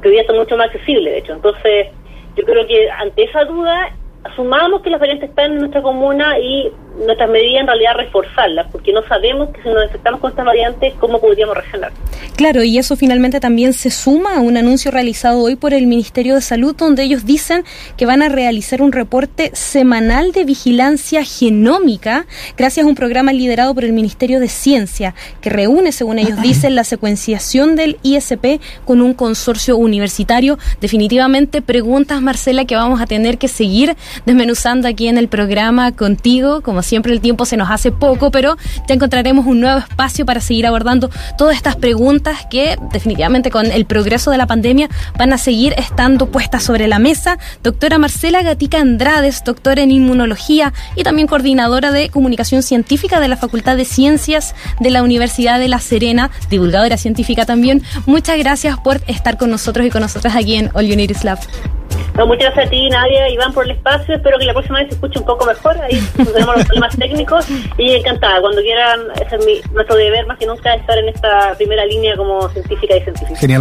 que 0.00 0.08
hoy 0.08 0.14
día 0.14 0.24
son 0.24 0.38
mucho 0.38 0.56
más 0.56 0.68
accesibles, 0.68 1.12
de 1.12 1.18
hecho. 1.18 1.34
Entonces, 1.34 1.88
yo 2.36 2.44
creo 2.44 2.66
que 2.66 2.90
ante 2.90 3.24
esa 3.24 3.44
duda 3.44 3.98
asumamos 4.24 4.82
que 4.82 4.90
las 4.90 5.00
variantes 5.00 5.30
están 5.30 5.52
en 5.52 5.58
nuestra 5.58 5.82
comuna 5.82 6.38
y 6.38 6.70
nuestras 7.06 7.30
medidas 7.30 7.62
en 7.62 7.66
realidad 7.66 7.94
reforzarlas, 7.96 8.66
porque 8.70 8.92
no 8.92 9.02
sabemos 9.08 9.48
que 9.50 9.62
si 9.62 9.68
nos 9.68 9.84
infectamos 9.84 10.20
con 10.20 10.30
estas 10.30 10.44
variantes, 10.44 10.94
cómo 11.00 11.20
podríamos 11.20 11.56
reaccionar. 11.56 11.92
Claro, 12.36 12.62
y 12.62 12.78
eso 12.78 12.96
finalmente 12.96 13.40
también 13.40 13.72
se 13.72 13.90
suma 13.90 14.36
a 14.36 14.40
un 14.40 14.56
anuncio 14.56 14.90
realizado 14.90 15.40
hoy 15.40 15.56
por 15.56 15.74
el 15.74 15.86
Ministerio 15.86 16.34
de 16.34 16.40
Salud, 16.40 16.74
donde 16.76 17.02
ellos 17.02 17.24
dicen 17.24 17.64
que 17.96 18.06
van 18.06 18.22
a 18.22 18.28
realizar 18.28 18.82
un 18.82 18.92
reporte 18.92 19.50
semanal 19.54 20.32
de 20.32 20.44
vigilancia 20.44 21.24
genómica, 21.24 22.26
gracias 22.56 22.84
a 22.84 22.88
un 22.88 22.94
programa 22.94 23.32
liderado 23.32 23.74
por 23.74 23.84
el 23.84 23.92
Ministerio 23.92 24.40
de 24.40 24.48
Ciencia, 24.48 25.14
que 25.40 25.50
reúne, 25.50 25.92
según 25.92 26.18
ellos 26.18 26.40
dicen, 26.42 26.74
la 26.74 26.84
secuenciación 26.84 27.76
del 27.76 27.98
ISP 28.02 28.60
con 28.84 29.00
un 29.00 29.14
consorcio 29.14 29.76
universitario. 29.76 30.58
Definitivamente 30.80 31.62
preguntas, 31.62 32.20
Marcela, 32.20 32.64
que 32.64 32.76
vamos 32.76 33.00
a 33.00 33.06
tener 33.06 33.38
que 33.38 33.48
seguir 33.48 33.96
desmenuzando 34.26 34.88
aquí 34.88 35.08
en 35.08 35.18
el 35.18 35.28
programa 35.28 35.92
contigo. 35.92 36.60
Como 36.62 36.82
siempre, 36.82 37.12
el 37.12 37.20
tiempo 37.20 37.44
se 37.44 37.56
nos 37.56 37.70
hace 37.70 37.92
poco, 37.92 38.30
pero 38.30 38.56
ya 38.88 38.94
encontraremos 38.94 39.46
un 39.46 39.60
nuevo 39.60 39.78
espacio 39.78 40.26
para 40.26 40.40
seguir 40.40 40.66
abordando 40.66 41.10
todas 41.38 41.56
estas 41.56 41.76
preguntas 41.76 42.46
que 42.50 42.76
definitivamente 42.92 43.50
con 43.50 43.66
el 43.66 43.84
progreso 43.84 44.30
de 44.30 44.38
la 44.38 44.46
pandemia 44.46 44.88
van 45.18 45.32
a 45.32 45.38
seguir 45.38 45.74
estando 45.76 46.26
puestas 46.26 46.62
sobre 46.62 46.88
la 46.88 46.98
mesa. 46.98 47.38
Doctora 47.62 47.98
Marcela 47.98 48.42
Gatica 48.42 48.80
Andrades, 48.80 49.42
doctora 49.44 49.82
en 49.82 49.90
inmunología 49.90 50.72
y 50.96 51.02
también 51.02 51.28
coordinadora 51.28 51.92
de 51.92 52.08
comunicación 52.08 52.62
científica 52.62 53.20
de 53.20 53.28
la 53.28 53.36
Facultad 53.36 53.76
de 53.76 53.84
Ciencias 53.84 54.54
de 54.80 54.90
la 54.90 55.02
Universidad 55.02 55.58
de 55.58 55.68
La 55.68 55.78
Serena, 55.78 56.30
divulgadora 56.50 56.96
científica 56.96 57.46
también. 57.46 57.82
Muchas 58.06 58.38
gracias 58.38 58.78
por 58.78 59.00
estar 59.06 59.38
con 59.38 59.50
nosotros 59.50 59.86
y 59.86 59.90
con 59.90 60.02
nosotras 60.02 60.36
aquí 60.36 60.56
en 60.56 60.70
All 60.74 60.86
Unity 60.86 61.14
Lab 62.16 62.26
muchas 62.26 62.54
gracias 62.54 62.66
a 62.66 62.70
ti, 62.70 62.88
Nadia, 62.88 63.28
Iván, 63.28 63.52
por 63.52 63.64
el 63.64 63.72
espacio. 63.72 64.14
Espero 64.14 64.38
que 64.38 64.44
la 64.44 64.52
próxima 64.52 64.78
vez 64.78 64.88
se 64.88 64.94
escuche 64.94 65.18
un 65.18 65.26
poco 65.26 65.46
mejor. 65.46 65.78
Ahí 65.80 66.00
tenemos 66.16 66.56
los 66.56 66.66
problemas 66.66 66.96
técnicos. 66.96 67.46
Y 67.78 67.94
encantada, 67.94 68.40
cuando 68.40 68.60
quieran, 68.62 69.00
ese 69.24 69.36
es 69.36 69.46
mi, 69.46 69.60
nuestro 69.72 69.96
deber 69.96 70.26
más 70.26 70.38
que 70.38 70.46
nunca 70.46 70.74
estar 70.74 70.98
en 70.98 71.08
esta 71.08 71.54
primera 71.56 71.84
línea 71.86 72.16
como 72.16 72.48
científica 72.50 72.96
y 72.96 73.00
científica. 73.02 73.38
Genial. 73.38 73.50